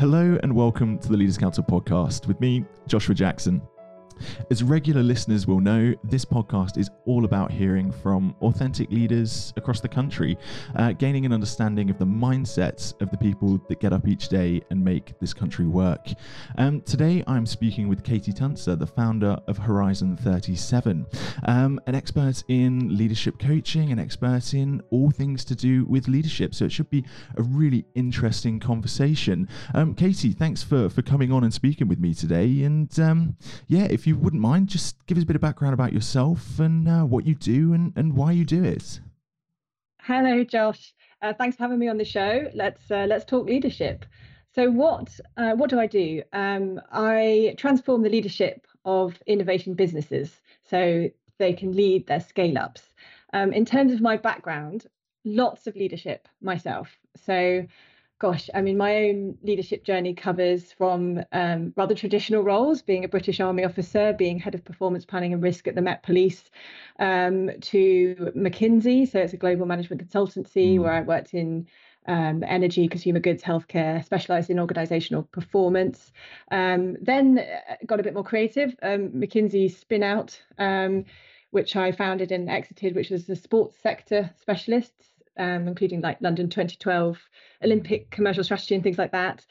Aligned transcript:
Hello 0.00 0.38
and 0.42 0.56
welcome 0.56 0.98
to 0.98 1.08
the 1.08 1.16
Leaders 1.18 1.36
Council 1.36 1.62
podcast 1.62 2.26
with 2.26 2.40
me, 2.40 2.64
Joshua 2.86 3.14
Jackson. 3.14 3.60
As 4.50 4.62
regular 4.62 5.02
listeners 5.02 5.46
will 5.46 5.60
know, 5.60 5.94
this 6.04 6.24
podcast 6.24 6.78
is 6.78 6.90
all 7.06 7.24
about 7.24 7.50
hearing 7.50 7.90
from 7.90 8.34
authentic 8.40 8.90
leaders 8.90 9.52
across 9.56 9.80
the 9.80 9.88
country, 9.88 10.36
uh, 10.76 10.92
gaining 10.92 11.26
an 11.26 11.32
understanding 11.32 11.90
of 11.90 11.98
the 11.98 12.04
mindsets 12.06 13.00
of 13.00 13.10
the 13.10 13.16
people 13.16 13.60
that 13.68 13.80
get 13.80 13.92
up 13.92 14.06
each 14.06 14.28
day 14.28 14.60
and 14.70 14.84
make 14.84 15.18
this 15.20 15.32
country 15.32 15.66
work. 15.66 16.08
Um, 16.58 16.80
today, 16.82 17.22
I'm 17.26 17.46
speaking 17.46 17.88
with 17.88 18.02
Katy 18.02 18.32
Tuncer, 18.32 18.78
the 18.78 18.86
founder 18.86 19.38
of 19.46 19.58
Horizon 19.58 20.16
37, 20.16 21.06
um, 21.44 21.80
an 21.86 21.94
expert 21.94 22.42
in 22.48 22.96
leadership 22.96 23.38
coaching, 23.38 23.92
an 23.92 23.98
expert 23.98 24.54
in 24.54 24.82
all 24.90 25.10
things 25.10 25.44
to 25.46 25.54
do 25.54 25.84
with 25.86 26.08
leadership. 26.08 26.54
So 26.54 26.64
it 26.64 26.72
should 26.72 26.90
be 26.90 27.04
a 27.36 27.42
really 27.42 27.84
interesting 27.94 28.60
conversation. 28.60 29.48
Um, 29.74 29.94
Katy, 29.94 30.32
thanks 30.32 30.62
for, 30.62 30.88
for 30.88 31.02
coming 31.02 31.32
on 31.32 31.44
and 31.44 31.52
speaking 31.52 31.88
with 31.88 31.98
me 31.98 32.14
today. 32.14 32.62
And 32.62 32.98
um, 33.00 33.36
yeah, 33.66 33.84
if 33.90 34.06
you 34.06 34.09
you 34.10 34.16
wouldn't 34.16 34.42
mind, 34.42 34.66
just 34.66 34.96
give 35.06 35.16
us 35.16 35.22
a 35.22 35.26
bit 35.26 35.36
of 35.36 35.42
background 35.42 35.72
about 35.72 35.92
yourself 35.92 36.58
and 36.58 36.88
uh, 36.88 37.02
what 37.02 37.24
you 37.24 37.34
do 37.36 37.72
and, 37.72 37.92
and 37.94 38.12
why 38.16 38.32
you 38.32 38.44
do 38.44 38.64
it. 38.64 39.00
Hello, 40.02 40.42
Josh. 40.42 40.92
Uh, 41.22 41.32
thanks 41.32 41.56
for 41.56 41.62
having 41.62 41.78
me 41.78 41.86
on 41.86 41.96
the 41.96 42.04
show. 42.04 42.50
Let's 42.52 42.90
uh, 42.90 43.06
let's 43.08 43.24
talk 43.24 43.46
leadership. 43.46 44.04
So, 44.52 44.68
what 44.68 45.08
uh, 45.36 45.52
what 45.52 45.70
do 45.70 45.78
I 45.78 45.86
do? 45.86 46.22
Um, 46.32 46.80
I 46.90 47.54
transform 47.56 48.02
the 48.02 48.08
leadership 48.08 48.66
of 48.84 49.16
innovation 49.28 49.74
businesses 49.74 50.40
so 50.68 51.08
they 51.38 51.52
can 51.52 51.72
lead 51.72 52.08
their 52.08 52.20
scale 52.20 52.58
ups. 52.58 52.82
Um, 53.32 53.52
in 53.52 53.64
terms 53.64 53.92
of 53.92 54.00
my 54.00 54.16
background, 54.16 54.86
lots 55.24 55.68
of 55.68 55.76
leadership 55.76 56.26
myself. 56.40 56.88
So 57.16 57.64
gosh, 58.20 58.50
I 58.54 58.60
mean, 58.60 58.76
my 58.76 58.94
own 58.96 59.38
leadership 59.42 59.82
journey 59.82 60.14
covers 60.14 60.72
from 60.72 61.24
um, 61.32 61.72
rather 61.74 61.94
traditional 61.94 62.42
roles, 62.42 62.82
being 62.82 63.02
a 63.02 63.08
British 63.08 63.40
Army 63.40 63.64
officer, 63.64 64.12
being 64.12 64.38
head 64.38 64.54
of 64.54 64.62
performance 64.62 65.06
planning 65.06 65.32
and 65.32 65.42
risk 65.42 65.66
at 65.66 65.74
the 65.74 65.80
Met 65.80 66.02
Police, 66.02 66.50
um, 66.98 67.50
to 67.62 68.30
McKinsey. 68.36 69.10
So 69.10 69.18
it's 69.20 69.32
a 69.32 69.38
global 69.38 69.64
management 69.64 70.06
consultancy 70.06 70.76
mm. 70.76 70.80
where 70.80 70.92
I 70.92 71.00
worked 71.00 71.32
in 71.32 71.66
um, 72.06 72.44
energy, 72.46 72.88
consumer 72.88 73.20
goods, 73.20 73.42
healthcare, 73.42 74.04
specialized 74.04 74.50
in 74.50 74.60
organizational 74.60 75.22
performance. 75.22 76.12
Um, 76.50 76.98
then 77.00 77.38
uh, 77.38 77.76
got 77.86 78.00
a 78.00 78.02
bit 78.02 78.14
more 78.14 78.24
creative. 78.24 78.76
Um, 78.82 79.08
McKinsey 79.12 79.74
spin 79.74 80.02
out. 80.02 80.40
Um, 80.58 81.06
which 81.52 81.74
I 81.74 81.90
founded 81.90 82.30
and 82.30 82.48
exited, 82.48 82.94
which 82.94 83.10
was 83.10 83.28
a 83.28 83.34
sports 83.34 83.76
sector 83.82 84.30
specialist 84.40 84.92
um, 85.40 85.66
including 85.66 86.00
like 86.00 86.18
London 86.20 86.48
2012 86.48 87.18
Olympic 87.64 88.10
commercial 88.10 88.44
strategy 88.44 88.74
and 88.74 88.84
things 88.84 88.98
like 88.98 89.12
that. 89.12 89.44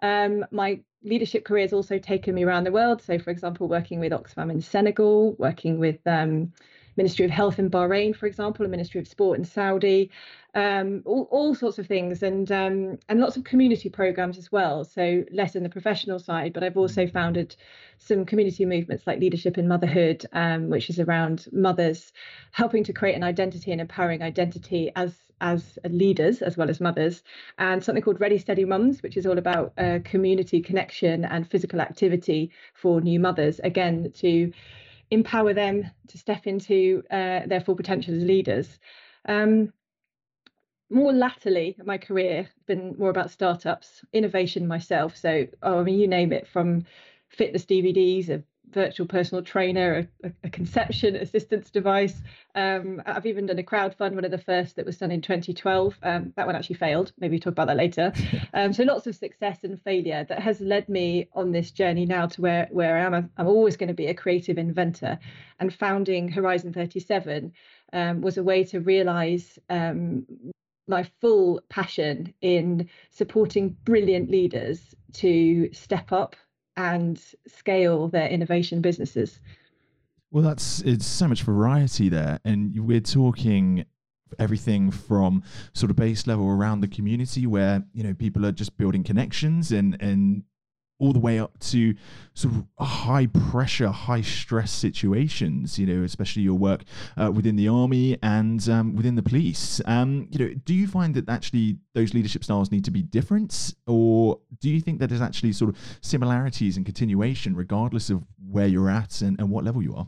Um, 0.00 0.44
my 0.50 0.80
leadership 1.04 1.44
career 1.44 1.62
has 1.64 1.72
also 1.72 1.98
taken 1.98 2.34
me 2.34 2.44
around 2.44 2.64
the 2.64 2.72
world. 2.72 3.02
So, 3.02 3.18
for 3.18 3.30
example, 3.30 3.68
working 3.68 4.00
with 4.00 4.12
Oxfam 4.12 4.50
in 4.50 4.60
Senegal, 4.60 5.34
working 5.38 5.78
with 5.78 5.98
um, 6.06 6.52
Ministry 6.96 7.24
of 7.24 7.30
Health 7.30 7.58
in 7.58 7.70
Bahrain, 7.70 8.14
for 8.14 8.26
example, 8.26 8.66
a 8.66 8.68
Ministry 8.68 9.00
of 9.00 9.08
Sport 9.08 9.38
in 9.38 9.44
Saudi, 9.44 10.10
um, 10.54 11.02
all, 11.06 11.26
all, 11.30 11.54
sorts 11.54 11.78
of 11.78 11.86
things, 11.86 12.22
and 12.22 12.52
um, 12.52 12.98
and 13.08 13.20
lots 13.20 13.36
of 13.36 13.44
community 13.44 13.88
programs 13.88 14.36
as 14.36 14.52
well. 14.52 14.84
So 14.84 15.24
less 15.32 15.56
in 15.56 15.62
the 15.62 15.70
professional 15.70 16.18
side, 16.18 16.52
but 16.52 16.62
I've 16.62 16.76
also 16.76 17.06
founded 17.06 17.56
some 17.98 18.26
community 18.26 18.66
movements 18.66 19.06
like 19.06 19.20
Leadership 19.20 19.56
in 19.56 19.68
Motherhood, 19.68 20.26
um, 20.32 20.68
which 20.68 20.90
is 20.90 21.00
around 21.00 21.46
mothers 21.52 22.12
helping 22.50 22.84
to 22.84 22.92
create 22.92 23.14
an 23.14 23.24
identity 23.24 23.72
and 23.72 23.80
empowering 23.80 24.22
identity 24.22 24.92
as 24.94 25.14
as 25.42 25.78
leaders 25.84 26.40
as 26.40 26.56
well 26.56 26.70
as 26.70 26.80
mothers, 26.80 27.22
and 27.58 27.84
something 27.84 28.02
called 28.02 28.20
Ready 28.20 28.38
Steady 28.38 28.64
Mums, 28.64 29.02
which 29.02 29.18
is 29.18 29.26
all 29.26 29.36
about 29.36 29.74
uh, 29.76 29.98
community 30.04 30.62
connection 30.62 31.26
and 31.26 31.46
physical 31.46 31.80
activity 31.80 32.50
for 32.72 33.02
new 33.02 33.20
mothers. 33.20 33.60
Again, 33.62 34.10
to 34.16 34.52
empower 35.10 35.52
them 35.52 35.90
to 36.08 36.16
step 36.16 36.46
into 36.46 37.02
uh, 37.10 37.40
their 37.46 37.60
full 37.60 37.76
potential 37.76 38.14
as 38.14 38.22
leaders. 38.22 38.78
Um, 39.28 39.72
more 40.88 41.12
latterly 41.12 41.76
my 41.84 41.98
career, 41.98 42.44
has 42.44 42.64
been 42.66 42.94
more 42.98 43.10
about 43.10 43.30
startups, 43.30 44.04
innovation 44.12 44.66
myself. 44.66 45.16
So, 45.16 45.46
oh, 45.62 45.80
I 45.80 45.82
mean, 45.82 45.98
you 45.98 46.06
name 46.06 46.32
it 46.32 46.46
from 46.46 46.84
fitness 47.28 47.64
DVDs, 47.64 48.28
a 48.28 48.42
virtual 48.72 49.06
personal 49.06 49.42
trainer, 49.42 50.08
a, 50.24 50.32
a 50.44 50.50
conception 50.50 51.16
assistance 51.16 51.70
device. 51.70 52.20
Um, 52.54 53.02
I've 53.06 53.26
even 53.26 53.46
done 53.46 53.58
a 53.58 53.62
crowd 53.62 53.94
fund, 53.94 54.14
one 54.14 54.24
of 54.24 54.30
the 54.30 54.38
first 54.38 54.76
that 54.76 54.86
was 54.86 54.98
done 54.98 55.10
in 55.10 55.20
2012. 55.20 55.98
Um, 56.02 56.32
that 56.36 56.46
one 56.46 56.56
actually 56.56 56.76
failed. 56.76 57.12
Maybe 57.18 57.32
we'll 57.36 57.40
talk 57.40 57.52
about 57.52 57.68
that 57.68 57.76
later. 57.76 58.12
Um, 58.54 58.72
so 58.72 58.82
lots 58.82 59.06
of 59.06 59.14
success 59.14 59.64
and 59.64 59.80
failure 59.80 60.26
that 60.28 60.40
has 60.40 60.60
led 60.60 60.88
me 60.88 61.28
on 61.32 61.52
this 61.52 61.70
journey 61.70 62.04
now 62.04 62.26
to 62.26 62.42
where, 62.42 62.68
where 62.70 62.98
I 62.98 63.00
am. 63.00 63.14
I'm, 63.14 63.30
I'm 63.38 63.46
always 63.46 63.76
going 63.76 63.88
to 63.88 63.94
be 63.94 64.06
a 64.06 64.14
creative 64.14 64.58
inventor. 64.58 65.18
And 65.58 65.72
founding 65.72 66.28
Horizon 66.28 66.72
37 66.72 67.52
um, 67.92 68.20
was 68.20 68.36
a 68.36 68.42
way 68.42 68.64
to 68.64 68.80
realize 68.80 69.58
um, 69.70 70.26
my 70.86 71.08
full 71.20 71.60
passion 71.68 72.34
in 72.40 72.88
supporting 73.10 73.76
brilliant 73.84 74.30
leaders 74.30 74.94
to 75.14 75.72
step 75.72 76.12
up 76.12 76.36
and 76.76 77.20
scale 77.46 78.08
their 78.08 78.28
innovation 78.28 78.80
businesses. 78.80 79.40
Well, 80.30 80.42
that's 80.42 80.80
it's 80.80 81.06
so 81.06 81.28
much 81.28 81.42
variety 81.42 82.08
there, 82.08 82.40
and 82.44 82.86
we're 82.86 83.00
talking 83.00 83.84
everything 84.38 84.90
from 84.90 85.42
sort 85.74 85.90
of 85.90 85.96
base 85.96 86.26
level 86.26 86.48
around 86.48 86.80
the 86.80 86.88
community 86.88 87.46
where 87.46 87.84
you 87.92 88.02
know 88.02 88.14
people 88.14 88.46
are 88.46 88.52
just 88.52 88.76
building 88.78 89.04
connections 89.04 89.72
and 89.72 90.00
and 90.00 90.44
all 91.02 91.12
the 91.12 91.18
way 91.18 91.38
up 91.38 91.58
to 91.58 91.94
sort 92.34 92.54
of 92.54 92.86
high 92.86 93.26
pressure, 93.26 93.88
high 93.88 94.20
stress 94.20 94.70
situations. 94.70 95.78
You 95.78 95.86
know, 95.86 96.04
especially 96.04 96.42
your 96.42 96.54
work 96.54 96.84
uh, 97.20 97.30
within 97.32 97.56
the 97.56 97.68
army 97.68 98.16
and 98.22 98.66
um, 98.68 98.94
within 98.94 99.16
the 99.16 99.22
police. 99.22 99.80
Um, 99.84 100.28
you 100.30 100.38
know, 100.38 100.54
do 100.64 100.72
you 100.72 100.86
find 100.86 101.14
that 101.16 101.28
actually 101.28 101.78
those 101.94 102.14
leadership 102.14 102.44
styles 102.44 102.70
need 102.70 102.84
to 102.84 102.90
be 102.90 103.02
different, 103.02 103.74
or 103.86 104.38
do 104.60 104.70
you 104.70 104.80
think 104.80 105.00
that 105.00 105.08
there's 105.08 105.20
actually 105.20 105.52
sort 105.52 105.70
of 105.70 105.98
similarities 106.00 106.76
and 106.76 106.86
continuation, 106.86 107.56
regardless 107.56 108.08
of 108.08 108.22
where 108.50 108.68
you're 108.68 108.90
at 108.90 109.20
and, 109.22 109.38
and 109.40 109.50
what 109.50 109.64
level 109.64 109.82
you 109.82 109.94
are? 109.94 110.06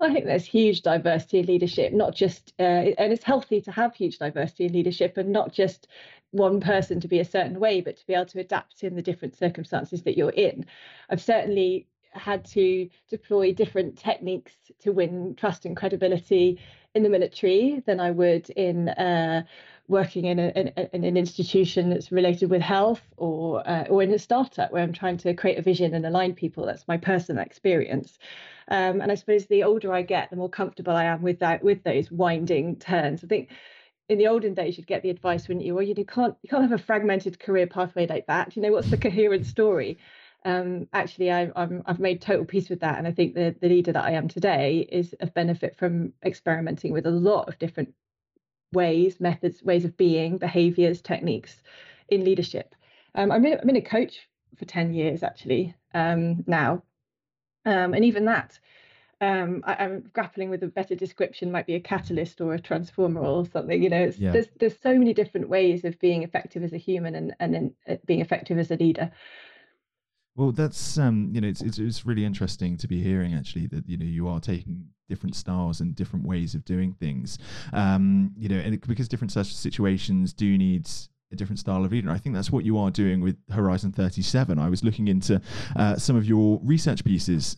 I 0.00 0.12
think 0.12 0.26
there's 0.26 0.44
huge 0.44 0.82
diversity 0.82 1.38
in 1.38 1.46
leadership, 1.46 1.92
not 1.92 2.14
just, 2.14 2.52
uh, 2.58 2.62
and 2.62 3.12
it's 3.12 3.24
healthy 3.24 3.62
to 3.62 3.70
have 3.70 3.94
huge 3.94 4.18
diversity 4.18 4.66
in 4.66 4.72
leadership 4.74 5.16
and 5.16 5.30
not 5.30 5.52
just 5.52 5.88
one 6.30 6.60
person 6.60 7.00
to 7.00 7.08
be 7.08 7.20
a 7.20 7.24
certain 7.24 7.58
way, 7.60 7.80
but 7.80 7.96
to 7.96 8.06
be 8.06 8.14
able 8.14 8.26
to 8.26 8.40
adapt 8.40 8.82
in 8.84 8.94
the 8.94 9.02
different 9.02 9.36
circumstances 9.36 10.02
that 10.02 10.16
you're 10.16 10.30
in. 10.30 10.66
I've 11.08 11.22
certainly 11.22 11.86
had 12.12 12.44
to 12.44 12.88
deploy 13.08 13.52
different 13.52 13.98
techniques 13.98 14.52
to 14.80 14.92
win 14.92 15.34
trust 15.36 15.66
and 15.66 15.76
credibility 15.76 16.58
in 16.94 17.02
the 17.02 17.08
military 17.08 17.82
than 17.86 18.00
I 18.00 18.10
would 18.10 18.48
in 18.50 18.88
uh, 18.88 19.42
working 19.88 20.24
in, 20.24 20.38
a, 20.38 20.48
in, 20.48 20.68
in, 20.92 21.04
an 21.04 21.16
institution 21.16 21.90
that's 21.90 22.10
related 22.10 22.50
with 22.50 22.62
health 22.62 23.02
or 23.16 23.66
uh, 23.68 23.84
or 23.88 24.02
in 24.02 24.12
a 24.12 24.18
startup 24.18 24.72
where 24.72 24.82
I'm 24.82 24.92
trying 24.92 25.18
to 25.18 25.34
create 25.34 25.58
a 25.58 25.62
vision 25.62 25.94
and 25.94 26.04
align 26.06 26.34
people. 26.34 26.66
That's 26.66 26.88
my 26.88 26.96
personal 26.96 27.44
experience. 27.44 28.18
Um, 28.68 29.00
and 29.00 29.12
I 29.12 29.14
suppose 29.14 29.46
the 29.46 29.62
older 29.62 29.92
I 29.92 30.02
get, 30.02 30.30
the 30.30 30.36
more 30.36 30.48
comfortable 30.48 30.94
I 30.94 31.04
am 31.04 31.22
with 31.22 31.38
that 31.40 31.62
with 31.62 31.84
those 31.84 32.10
winding 32.10 32.76
turns. 32.76 33.22
I 33.22 33.26
think 33.28 33.50
in 34.08 34.18
the 34.18 34.28
olden 34.28 34.54
days 34.54 34.76
you'd 34.76 34.86
get 34.86 35.02
the 35.02 35.10
advice, 35.10 35.48
wouldn't 35.48 35.66
you? 35.66 35.74
Well, 35.74 35.84
you 35.84 35.94
can't 36.04 36.36
you 36.42 36.48
can't 36.48 36.62
have 36.62 36.72
a 36.72 36.82
fragmented 36.82 37.38
career 37.38 37.66
pathway 37.66 38.06
like 38.06 38.26
that. 38.26 38.56
You 38.56 38.62
know, 38.62 38.72
what's 38.72 38.90
the 38.90 38.96
coherent 38.96 39.46
story? 39.46 39.98
Um, 40.44 40.86
actually, 40.92 41.32
I, 41.32 41.50
I've 41.56 41.98
made 41.98 42.22
total 42.22 42.44
peace 42.44 42.68
with 42.68 42.80
that, 42.80 42.98
and 42.98 43.06
I 43.06 43.12
think 43.12 43.34
the 43.34 43.54
the 43.60 43.68
leader 43.68 43.92
that 43.92 44.04
I 44.04 44.12
am 44.12 44.28
today 44.28 44.86
is 44.90 45.14
of 45.20 45.34
benefit 45.34 45.76
from 45.76 46.12
experimenting 46.24 46.92
with 46.92 47.06
a 47.06 47.10
lot 47.10 47.48
of 47.48 47.58
different 47.58 47.94
ways, 48.72 49.20
methods, 49.20 49.62
ways 49.62 49.84
of 49.84 49.96
being, 49.96 50.38
behaviors, 50.38 51.00
techniques 51.00 51.62
in 52.08 52.24
leadership. 52.24 52.74
Um, 53.14 53.32
I'm, 53.32 53.44
in, 53.44 53.58
I'm 53.60 53.68
in 53.68 53.76
a 53.76 53.80
coach 53.80 54.28
for 54.56 54.64
10 54.64 54.94
years 54.94 55.22
actually 55.22 55.74
um, 55.94 56.44
now. 56.46 56.82
Um, 57.64 57.94
and 57.94 58.04
even 58.04 58.26
that, 58.26 58.58
um, 59.20 59.62
I, 59.66 59.84
am 59.84 60.10
grappling 60.12 60.50
with 60.50 60.62
a 60.62 60.68
better 60.68 60.94
description, 60.94 61.50
might 61.50 61.66
be 61.66 61.74
a 61.74 61.80
catalyst 61.80 62.40
or 62.40 62.52
a 62.52 62.60
transformer 62.60 63.22
or 63.22 63.46
something. 63.46 63.82
You 63.82 63.88
know, 63.88 64.12
yeah. 64.18 64.32
there's 64.32 64.48
there's 64.58 64.78
so 64.82 64.98
many 64.98 65.14
different 65.14 65.48
ways 65.48 65.84
of 65.84 65.98
being 65.98 66.22
effective 66.22 66.62
as 66.62 66.72
a 66.72 66.78
human 66.78 67.14
and 67.14 67.34
and 67.40 67.54
in, 67.54 67.74
uh, 67.88 67.96
being 68.04 68.20
effective 68.20 68.58
as 68.58 68.70
a 68.70 68.76
leader. 68.76 69.10
Well, 70.34 70.52
that's 70.52 70.98
um, 70.98 71.30
you 71.32 71.40
know, 71.40 71.48
it's, 71.48 71.62
it's 71.62 71.78
it's 71.78 72.04
really 72.04 72.26
interesting 72.26 72.76
to 72.76 72.86
be 72.86 73.02
hearing 73.02 73.34
actually 73.34 73.66
that 73.68 73.88
you 73.88 73.96
know 73.96 74.04
you 74.04 74.28
are 74.28 74.38
taking 74.38 74.84
different 75.08 75.34
styles 75.34 75.80
and 75.80 75.94
different 75.94 76.26
ways 76.26 76.54
of 76.54 76.64
doing 76.66 76.92
things. 76.92 77.38
Um, 77.72 78.32
you 78.36 78.50
know, 78.50 78.56
and 78.56 78.74
it, 78.74 78.86
because 78.86 79.08
different 79.08 79.32
such 79.32 79.54
situations 79.54 80.34
do 80.34 80.58
need 80.58 80.90
a 81.32 81.36
different 81.36 81.58
style 81.58 81.84
of 81.84 81.90
leader. 81.90 82.10
I 82.10 82.18
think 82.18 82.34
that's 82.34 82.50
what 82.50 82.64
you 82.64 82.78
are 82.78 82.90
doing 82.90 83.20
with 83.20 83.36
Horizon 83.50 83.92
37. 83.92 84.58
I 84.58 84.68
was 84.68 84.84
looking 84.84 85.08
into 85.08 85.40
uh, 85.74 85.96
some 85.96 86.16
of 86.16 86.26
your 86.26 86.60
research 86.62 87.02
pieces 87.02 87.56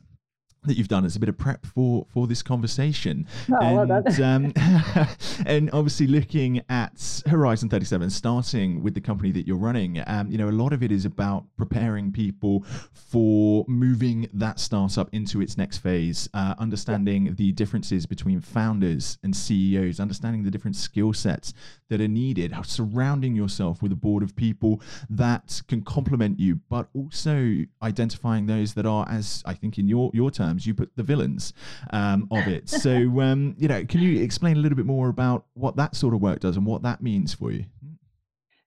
that 0.65 0.77
you've 0.77 0.89
done 0.89 1.05
as 1.05 1.17
a 1.17 1.21
bit 1.21 1.29
of 1.29 1.39
prep 1.39 1.65
for 1.65 2.07
for 2.09 2.27
this 2.27 2.43
conversation 2.43 3.27
oh, 3.53 3.57
and, 3.61 3.89
well 3.89 4.23
um, 4.23 4.53
and 5.47 5.71
obviously 5.73 6.07
looking 6.07 6.63
at 6.69 7.23
horizon 7.27 7.69
37 7.69 8.11
starting 8.11 8.83
with 8.83 8.95
the 8.95 9.01
company 9.01 9.31
that 9.31 9.47
you're 9.47 9.57
running 9.57 10.03
um, 10.07 10.31
you 10.31 10.39
know 10.39 10.49
a 10.49 10.51
lot 10.51 10.73
of 10.73 10.83
it 10.83 10.91
is 10.91 11.05
about 11.05 11.45
preparing 11.57 12.13
people 12.13 12.65
for 12.93 13.65
moving 13.69 14.29
that 14.33 14.59
startup 14.59 15.09
into 15.13 15.41
its 15.41 15.57
next 15.57 15.79
phase 15.79 16.29
uh, 16.35 16.55
understanding 16.59 17.27
yeah. 17.27 17.33
the 17.37 17.53
differences 17.53 18.05
between 18.07 18.41
founders 18.41 19.19
and 19.23 19.35
ceos 19.35 20.01
understanding 20.01 20.43
the 20.43 20.51
different 20.51 20.77
skill 20.77 21.13
sets 21.13 21.55
that 21.89 22.01
are 22.01 22.09
needed 22.09 22.53
surrounding 22.65 23.35
yourself 23.35 23.83
with 23.83 23.93
a 23.93 23.97
board 23.97 24.23
of 24.23 24.35
people 24.35 24.81
that 25.09 25.63
can 25.69 25.83
complement 25.83 26.39
you 26.39 26.57
but 26.69 26.89
also 26.95 27.65
identifying 27.83 28.47
those 28.47 28.75
that 28.75 28.85
are 28.85 29.09
as 29.09 29.43
i 29.47 29.55
think 29.55 29.79
in 29.79 29.87
your 29.87 30.11
your 30.13 30.31
terms 30.49 30.67
you 30.67 30.75
put 30.75 30.91
the 30.97 31.03
villains 31.03 31.53
um, 31.91 32.29
of 32.31 32.47
it. 32.49 32.69
so, 32.69 32.91
um, 33.21 33.55
you 33.59 33.69
know, 33.69 33.85
can 33.85 34.01
you 34.01 34.23
explain 34.23 34.57
a 34.57 34.61
little 34.61 34.77
bit 34.77 34.87
more 34.87 35.09
about 35.09 35.47
what 35.55 35.77
that 35.77 35.95
sort 35.95 36.15
of 36.15 36.21
work 36.21 36.41
does 36.41 36.57
and 36.57 36.67
what 36.67 36.83
that 36.83 37.03
means 37.03 37.35
for 37.35 37.51
you? 37.51 37.65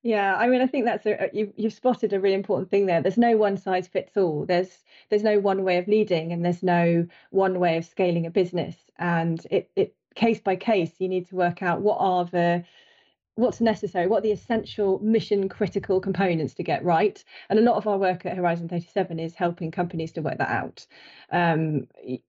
Yeah, 0.04 0.36
I 0.36 0.48
mean, 0.48 0.62
I 0.62 0.68
think 0.68 0.86
that's 0.86 1.06
a 1.06 1.30
you, 1.32 1.54
you've 1.56 1.74
spotted 1.74 2.12
a 2.12 2.20
really 2.20 2.34
important 2.34 2.72
thing 2.72 2.88
there. 2.88 3.02
There's 3.02 3.20
no 3.20 3.38
one 3.38 3.56
size 3.56 3.88
fits 3.88 4.18
all. 4.18 4.46
There's 4.48 4.84
there's 5.10 5.22
no 5.22 5.40
one 5.40 5.64
way 5.64 5.78
of 5.78 5.88
leading, 5.88 6.32
and 6.32 6.44
there's 6.44 6.64
no 6.64 7.06
one 7.30 7.60
way 7.60 7.78
of 7.78 7.86
scaling 7.86 8.26
a 8.26 8.32
business. 8.32 8.76
And 8.98 9.46
it 9.52 9.70
it 9.76 9.96
case 10.16 10.40
by 10.40 10.56
case, 10.56 10.94
you 10.98 11.08
need 11.08 11.28
to 11.30 11.36
work 11.36 11.62
out 11.62 11.82
what 11.82 11.98
are 12.00 12.26
the 12.26 12.64
what's 13.42 13.60
necessary, 13.60 14.08
what 14.08 14.20
are 14.20 14.22
the 14.22 14.32
essential 14.32 15.00
mission 15.00 15.50
critical 15.50 16.00
components 16.00 16.54
to 16.54 16.64
get 16.64 16.84
right. 16.86 17.24
And 17.50 17.60
a 17.60 17.62
lot 17.62 17.76
of 17.76 17.88
our 17.88 17.98
work 17.98 18.26
at 18.26 18.38
Horizon 18.38 18.70
37 18.70 19.20
is 19.20 19.36
helping 19.36 19.72
companies 19.72 20.12
to 20.14 20.22
work 20.22 20.38
that 20.38 20.50
out. 20.50 20.86
Um, 21.32 21.88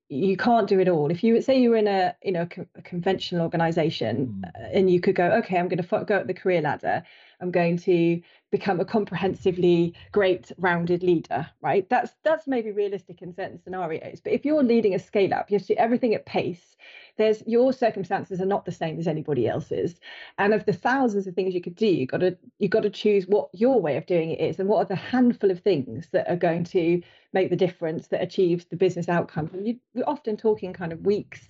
you 0.09 0.37
can't 0.37 0.69
do 0.69 0.81
it 0.81 0.88
all. 0.88 1.11
If 1.11 1.23
you 1.23 1.41
say 1.43 1.61
you 1.61 1.70
were 1.70 1.76
in 1.76 1.88
a 1.88 2.14
you 2.23 2.32
know 2.32 2.49
a 2.76 2.82
conventional 2.82 3.43
organization 3.43 4.43
mm. 4.44 4.70
and 4.73 4.91
you 4.91 5.00
could 5.00 5.14
go, 5.14 5.31
okay, 5.38 5.59
I'm 5.59 5.69
going 5.69 5.82
to 5.82 6.05
go 6.05 6.17
up 6.17 6.26
the 6.26 6.35
career 6.35 6.61
ladder. 6.61 7.03
I'm 7.41 7.50
going 7.50 7.76
to 7.79 8.20
become 8.53 8.79
a 8.79 8.85
comprehensively 8.85 9.94
great 10.12 10.53
rounded 10.59 11.03
leader, 11.03 11.50
right? 11.61 11.88
That's 11.88 12.12
that's 12.23 12.47
maybe 12.47 12.70
realistic 12.70 13.20
in 13.20 13.35
certain 13.35 13.61
scenarios. 13.62 14.20
But 14.20 14.32
if 14.32 14.44
you're 14.44 14.62
leading 14.62 14.94
a 14.94 14.99
scale 14.99 15.35
up, 15.35 15.50
you 15.50 15.59
see 15.59 15.76
everything 15.76 16.14
at 16.14 16.25
pace 16.25 16.76
there's 17.17 17.43
your 17.47 17.73
circumstances 17.73 18.41
are 18.41 18.47
not 18.47 18.64
the 18.64 18.73
same 18.73 18.99
as 18.99 19.06
anybody 19.06 19.47
else's. 19.47 19.99
And 20.38 20.55
of 20.55 20.64
the 20.64 20.73
thousands 20.73 21.26
of 21.26 21.35
things 21.35 21.55
you 21.55 21.61
could 21.61 21.76
do 21.76 21.87
you 21.87 22.06
got 22.06 22.20
to 22.20 22.37
you 22.59 22.69
got 22.69 22.82
to 22.82 22.91
choose 22.91 23.26
what 23.26 23.49
your 23.53 23.81
way 23.81 23.97
of 23.97 24.06
doing 24.06 24.31
it 24.31 24.41
is 24.41 24.59
and 24.59 24.69
what 24.69 24.79
are 24.79 24.88
the 24.88 24.97
handful 24.97 25.50
of 25.50 25.61
things 25.61 26.09
that 26.12 26.29
are 26.29 26.37
going 26.37 26.64
to 26.64 27.03
make 27.32 27.50
the 27.50 27.56
difference 27.56 28.09
that 28.09 28.23
achieves 28.23 28.67
the 28.67 28.76
business 28.76 29.09
outcome. 29.09 29.50
And 29.53 29.67
you, 29.67 29.79
we're 29.94 30.05
often 30.06 30.37
talking 30.37 30.73
kind 30.73 30.93
of 30.93 31.05
weeks 31.05 31.49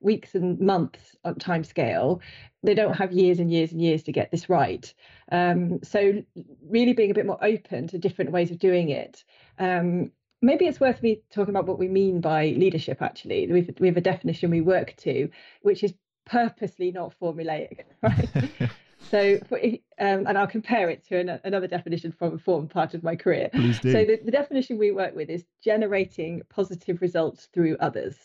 weeks 0.00 0.34
and 0.34 0.60
months 0.60 1.16
on 1.24 1.34
time 1.36 1.64
scale 1.64 2.20
they 2.64 2.74
don't 2.74 2.94
have 2.94 3.12
years 3.12 3.38
and 3.38 3.50
years 3.50 3.72
and 3.72 3.80
years 3.80 4.02
to 4.04 4.12
get 4.12 4.30
this 4.30 4.48
right. 4.48 4.92
Um, 5.30 5.80
so 5.82 6.22
really 6.66 6.94
being 6.94 7.10
a 7.10 7.14
bit 7.14 7.26
more 7.26 7.42
open 7.44 7.88
to 7.88 7.98
different 7.98 8.32
ways 8.32 8.50
of 8.50 8.58
doing 8.58 8.88
it. 8.88 9.22
Um, 9.58 10.10
maybe 10.44 10.66
it's 10.66 10.80
worth 10.80 11.02
me 11.02 11.22
talking 11.30 11.54
about 11.54 11.66
what 11.66 11.78
we 11.78 11.88
mean 11.88 12.20
by 12.20 12.46
leadership 12.56 13.00
actually. 13.00 13.50
We 13.50 13.62
have, 13.62 13.80
we 13.80 13.88
have 13.88 13.96
a 13.96 14.02
definition 14.02 14.50
we 14.50 14.60
work 14.60 14.94
to 14.98 15.28
which 15.62 15.82
is 15.82 15.94
purposely 16.26 16.90
not 16.90 17.14
formulaic 17.20 17.80
right? 18.02 18.28
So 19.10 19.38
for, 19.48 19.58
um, 19.58 20.26
and 20.26 20.38
i'll 20.38 20.46
compare 20.46 20.88
it 20.88 21.06
to 21.08 21.18
an, 21.18 21.40
another 21.44 21.66
definition 21.66 22.10
from 22.10 22.34
a 22.34 22.38
former 22.38 22.66
part 22.66 22.94
of 22.94 23.02
my 23.02 23.14
career. 23.16 23.50
Please 23.52 23.78
do. 23.78 23.92
so 23.92 24.04
the, 24.04 24.18
the 24.24 24.30
definition 24.30 24.78
we 24.78 24.90
work 24.90 25.14
with 25.14 25.28
is 25.28 25.44
generating 25.62 26.42
positive 26.48 27.00
results 27.02 27.48
through 27.52 27.76
others. 27.80 28.16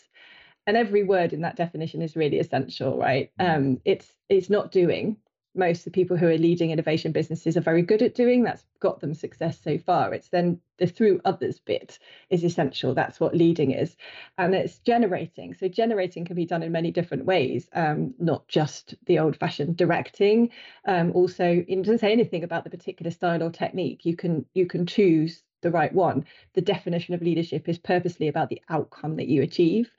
And 0.66 0.76
every 0.76 1.02
word 1.02 1.32
in 1.32 1.42
that 1.42 1.56
definition 1.56 2.02
is 2.02 2.16
really 2.16 2.38
essential 2.38 2.96
right? 2.96 3.30
Mm. 3.38 3.56
um, 3.56 3.80
it's 3.84 4.14
it's 4.28 4.50
not 4.50 4.72
doing 4.72 5.16
most 5.54 5.80
of 5.80 5.84
the 5.84 5.90
people 5.90 6.16
who 6.16 6.28
are 6.28 6.38
leading 6.38 6.70
innovation 6.70 7.12
businesses 7.12 7.56
are 7.56 7.62
very 7.62 7.82
good 7.82 8.02
at 8.02 8.14
doing. 8.14 8.42
That's 8.42 8.64
got 8.78 9.00
them 9.00 9.14
success 9.14 9.58
so 9.62 9.78
far. 9.78 10.14
It's 10.14 10.28
then 10.28 10.60
the 10.78 10.86
through 10.86 11.20
others 11.24 11.58
bit 11.58 11.98
is 12.30 12.44
essential. 12.44 12.94
That's 12.94 13.18
what 13.20 13.34
leading 13.34 13.72
is. 13.72 13.96
And 14.38 14.54
it's 14.54 14.78
generating. 14.78 15.54
So 15.54 15.68
generating 15.68 16.24
can 16.24 16.36
be 16.36 16.46
done 16.46 16.62
in 16.62 16.72
many 16.72 16.90
different 16.90 17.24
ways, 17.24 17.68
um, 17.72 18.14
not 18.18 18.46
just 18.48 18.94
the 19.06 19.18
old 19.18 19.36
fashioned 19.36 19.76
directing. 19.76 20.50
Um, 20.86 21.12
also, 21.12 21.64
it 21.66 21.76
doesn't 21.82 21.98
say 21.98 22.12
anything 22.12 22.44
about 22.44 22.64
the 22.64 22.70
particular 22.70 23.10
style 23.10 23.42
or 23.42 23.50
technique. 23.50 24.04
You 24.04 24.16
can 24.16 24.46
you 24.54 24.66
can 24.66 24.86
choose 24.86 25.42
the 25.62 25.70
right 25.70 25.92
one. 25.92 26.24
The 26.54 26.60
definition 26.60 27.14
of 27.14 27.22
leadership 27.22 27.68
is 27.68 27.78
purposely 27.78 28.28
about 28.28 28.48
the 28.48 28.60
outcome 28.68 29.16
that 29.16 29.28
you 29.28 29.42
achieve. 29.42 29.90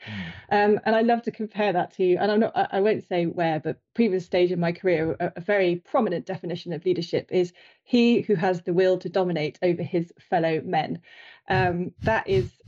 Mm. 0.50 0.74
Um, 0.76 0.80
and 0.86 0.96
I 0.96 1.02
love 1.02 1.22
to 1.24 1.32
compare 1.32 1.74
that 1.74 1.94
to, 1.96 2.16
and 2.16 2.32
I'm 2.32 2.40
not, 2.40 2.54
I 2.56 2.82
won't 2.82 3.08
say 3.08 3.26
where, 3.26 3.60
but 3.60 3.80
previous 3.94 4.26
stage 4.26 4.52
in 4.52 4.60
my 4.60 4.72
career, 4.72 5.16
a, 5.20 5.34
a 5.36 5.42
very 5.42 5.76
prominent 5.78 6.26
definition 6.26 6.74
of 6.74 6.86
leadership 6.86 7.30
is 7.32 7.54
he 7.84 8.22
who 8.22 8.36
has 8.36 8.62
the 8.62 8.74
will 8.74 8.98
to 9.00 9.10
dominate 9.10 9.60
over 9.62 9.84
his 9.84 10.12
fellow 10.30 10.62
men. 10.64 11.02
Um, 11.50 11.92
that 12.04 12.28
is 12.28 12.61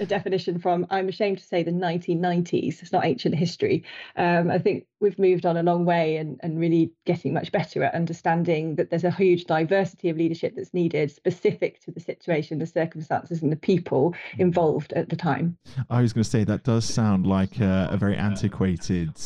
a 0.00 0.06
definition 0.06 0.58
from, 0.58 0.86
I'm 0.90 1.08
ashamed 1.08 1.38
to 1.38 1.44
say, 1.44 1.62
the 1.62 1.70
1990s. 1.70 2.82
It's 2.82 2.92
not 2.92 3.04
ancient 3.04 3.34
history. 3.34 3.84
Um, 4.16 4.50
I 4.50 4.58
think 4.58 4.86
we've 5.00 5.18
moved 5.18 5.46
on 5.46 5.56
a 5.56 5.62
long 5.62 5.84
way 5.84 6.16
and, 6.16 6.38
and 6.42 6.58
really 6.58 6.92
getting 7.04 7.32
much 7.32 7.52
better 7.52 7.82
at 7.84 7.94
understanding 7.94 8.76
that 8.76 8.90
there's 8.90 9.04
a 9.04 9.10
huge 9.10 9.44
diversity 9.44 10.08
of 10.08 10.16
leadership 10.16 10.54
that's 10.56 10.74
needed 10.74 11.10
specific 11.10 11.80
to 11.82 11.90
the 11.90 12.00
situation, 12.00 12.58
the 12.58 12.66
circumstances, 12.66 13.42
and 13.42 13.52
the 13.52 13.56
people 13.56 14.14
involved 14.38 14.92
at 14.94 15.08
the 15.08 15.16
time. 15.16 15.56
I 15.90 16.00
was 16.00 16.12
going 16.12 16.24
to 16.24 16.30
say 16.30 16.44
that 16.44 16.64
does 16.64 16.84
sound 16.84 17.26
like 17.26 17.60
a, 17.60 17.88
a 17.90 17.96
very 17.96 18.16
antiquated 18.16 19.16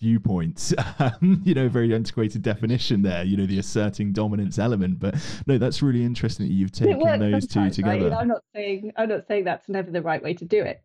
viewpoints. 0.00 0.74
Um, 1.00 1.42
you 1.44 1.54
know 1.54 1.68
very 1.68 1.94
antiquated 1.94 2.42
definition 2.42 3.02
there 3.02 3.22
you 3.22 3.36
know 3.36 3.46
the 3.46 3.58
asserting 3.58 4.12
dominance 4.12 4.58
element 4.58 4.98
but 4.98 5.14
no 5.46 5.56
that's 5.58 5.80
really 5.80 6.04
interesting 6.04 6.46
that 6.46 6.52
you've 6.52 6.72
taken 6.72 7.20
those 7.20 7.46
two 7.46 7.70
together 7.70 8.10
right? 8.10 8.18
i'm 8.18 8.28
not 8.28 8.42
saying 8.54 8.90
i'm 8.96 9.08
not 9.08 9.26
saying 9.28 9.44
that's 9.44 9.68
never 9.68 9.90
the 9.90 10.02
right 10.02 10.22
way 10.22 10.34
to 10.34 10.44
do 10.44 10.62
it. 10.62 10.82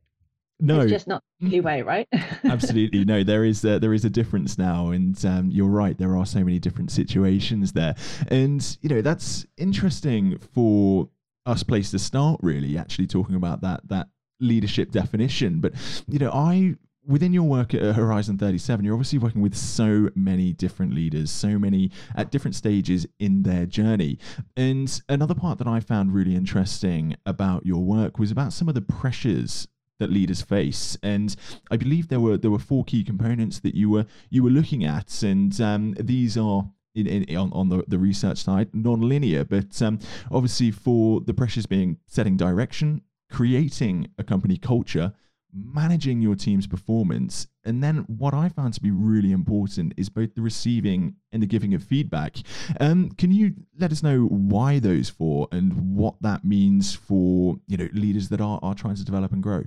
No. 0.59 0.81
It's 0.81 0.91
just 0.91 1.07
not 1.07 1.23
the 1.39 1.61
way 1.61 1.81
right? 1.81 2.07
Absolutely. 2.43 3.05
No 3.05 3.23
there 3.23 3.43
is 3.43 3.65
a, 3.65 3.79
there 3.79 3.93
is 3.93 4.05
a 4.05 4.09
difference 4.09 4.57
now 4.57 4.89
and 4.89 5.23
um, 5.25 5.49
you're 5.51 5.67
right 5.67 5.97
there 5.97 6.15
are 6.15 6.25
so 6.25 6.39
many 6.39 6.59
different 6.59 6.91
situations 6.91 7.73
there. 7.73 7.95
And 8.27 8.77
you 8.81 8.89
know 8.89 9.01
that's 9.01 9.45
interesting 9.57 10.37
for 10.53 11.09
us 11.45 11.63
place 11.63 11.91
to 11.91 11.99
start 11.99 12.39
really 12.43 12.77
actually 12.77 13.07
talking 13.07 13.35
about 13.35 13.61
that 13.61 13.87
that 13.89 14.09
leadership 14.39 14.91
definition. 14.91 15.59
But 15.59 15.73
you 16.07 16.19
know 16.19 16.31
i 16.31 16.75
within 17.05 17.33
your 17.33 17.43
work 17.43 17.73
at 17.73 17.95
Horizon 17.95 18.37
37, 18.37 18.85
you're 18.85 18.93
obviously 18.93 19.19
working 19.19 19.41
with 19.41 19.55
so 19.55 20.09
many 20.15 20.53
different 20.53 20.93
leaders, 20.93 21.31
so 21.31 21.59
many 21.59 21.91
at 22.15 22.31
different 22.31 22.55
stages 22.55 23.05
in 23.19 23.43
their 23.43 23.65
journey. 23.65 24.17
And 24.55 25.01
another 25.09 25.35
part 25.35 25.57
that 25.59 25.67
I 25.67 25.79
found 25.79 26.13
really 26.13 26.35
interesting 26.35 27.15
about 27.25 27.65
your 27.65 27.83
work 27.83 28.19
was 28.19 28.31
about 28.31 28.53
some 28.53 28.69
of 28.69 28.75
the 28.75 28.81
pressures 28.81 29.67
that 29.99 30.11
leaders 30.11 30.41
face 30.41 30.97
and 31.03 31.35
i 31.69 31.77
believe 31.77 32.07
there 32.07 32.19
were 32.19 32.35
there 32.35 32.49
were 32.49 32.57
four 32.59 32.83
key 32.83 33.03
components 33.03 33.59
that 33.59 33.75
you 33.75 33.91
were 33.91 34.05
you 34.31 34.43
were 34.43 34.49
looking 34.49 34.83
at 34.83 35.21
and 35.21 35.61
um, 35.61 35.93
these 35.99 36.35
are 36.35 36.67
in, 36.95 37.05
in, 37.05 37.37
on, 37.37 37.51
on 37.53 37.69
the, 37.69 37.83
the 37.87 37.99
research 37.99 38.39
side 38.39 38.67
non-linear 38.73 39.45
but 39.45 39.79
um, 39.83 39.99
obviously 40.31 40.71
for 40.71 41.21
the 41.21 41.33
pressures 41.33 41.67
being 41.67 41.97
setting 42.07 42.35
direction 42.35 43.01
creating 43.31 44.09
a 44.17 44.23
company 44.23 44.57
culture 44.57 45.13
managing 45.53 46.21
your 46.21 46.35
team's 46.35 46.67
performance. 46.67 47.47
And 47.63 47.83
then 47.83 47.99
what 48.07 48.33
I 48.33 48.49
found 48.49 48.73
to 48.73 48.81
be 48.81 48.91
really 48.91 49.31
important 49.31 49.93
is 49.97 50.09
both 50.09 50.35
the 50.35 50.41
receiving 50.41 51.15
and 51.31 51.41
the 51.41 51.47
giving 51.47 51.73
of 51.73 51.83
feedback. 51.83 52.37
Um, 52.79 53.11
can 53.11 53.31
you 53.31 53.53
let 53.79 53.91
us 53.91 54.03
know 54.03 54.25
why 54.25 54.79
those 54.79 55.09
four 55.09 55.47
and 55.51 55.95
what 55.95 56.15
that 56.21 56.43
means 56.43 56.95
for 56.95 57.57
you 57.67 57.77
know 57.77 57.89
leaders 57.93 58.29
that 58.29 58.41
are, 58.41 58.59
are 58.61 58.75
trying 58.75 58.95
to 58.95 59.05
develop 59.05 59.31
and 59.31 59.43
grow? 59.43 59.63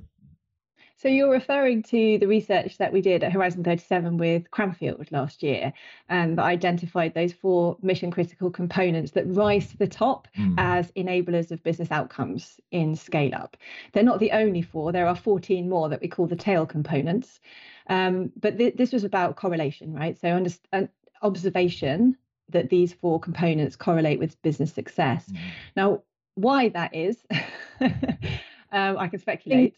So 0.98 1.08
you're 1.08 1.30
referring 1.30 1.82
to 1.84 2.18
the 2.18 2.26
research 2.26 2.78
that 2.78 2.90
we 2.90 3.02
did 3.02 3.22
at 3.22 3.30
Horizon 3.30 3.62
37 3.62 4.16
with 4.16 4.50
Cranfield 4.50 5.12
last 5.12 5.42
year, 5.42 5.74
and 6.08 6.38
that 6.38 6.44
identified 6.44 7.12
those 7.12 7.34
four 7.34 7.76
mission 7.82 8.10
critical 8.10 8.50
components 8.50 9.10
that 9.12 9.26
rise 9.26 9.68
to 9.68 9.76
the 9.76 9.86
top 9.86 10.26
mm. 10.38 10.54
as 10.56 10.90
enablers 10.92 11.50
of 11.50 11.62
business 11.62 11.90
outcomes 11.90 12.58
in 12.70 12.96
scale 12.96 13.34
up. 13.34 13.58
They're 13.92 14.02
not 14.02 14.20
the 14.20 14.32
only 14.32 14.62
four. 14.62 14.90
There 14.90 15.06
are 15.06 15.14
14 15.14 15.68
more 15.68 15.90
that 15.90 16.00
we 16.00 16.08
call 16.08 16.26
the 16.26 16.34
tail 16.34 16.64
components. 16.64 17.40
Um, 17.88 18.32
but 18.34 18.56
th- 18.56 18.76
this 18.76 18.92
was 18.92 19.04
about 19.04 19.36
correlation, 19.36 19.92
right? 19.92 20.18
So 20.18 20.32
under- 20.32 20.88
observation 21.20 22.16
that 22.48 22.70
these 22.70 22.94
four 22.94 23.20
components 23.20 23.76
correlate 23.76 24.18
with 24.18 24.40
business 24.40 24.72
success. 24.72 25.26
Mm. 25.30 25.38
Now, 25.76 26.02
why 26.36 26.70
that 26.70 26.94
is, 26.94 27.18
um, 27.80 28.96
I 28.96 29.08
can 29.08 29.18
speculate 29.18 29.74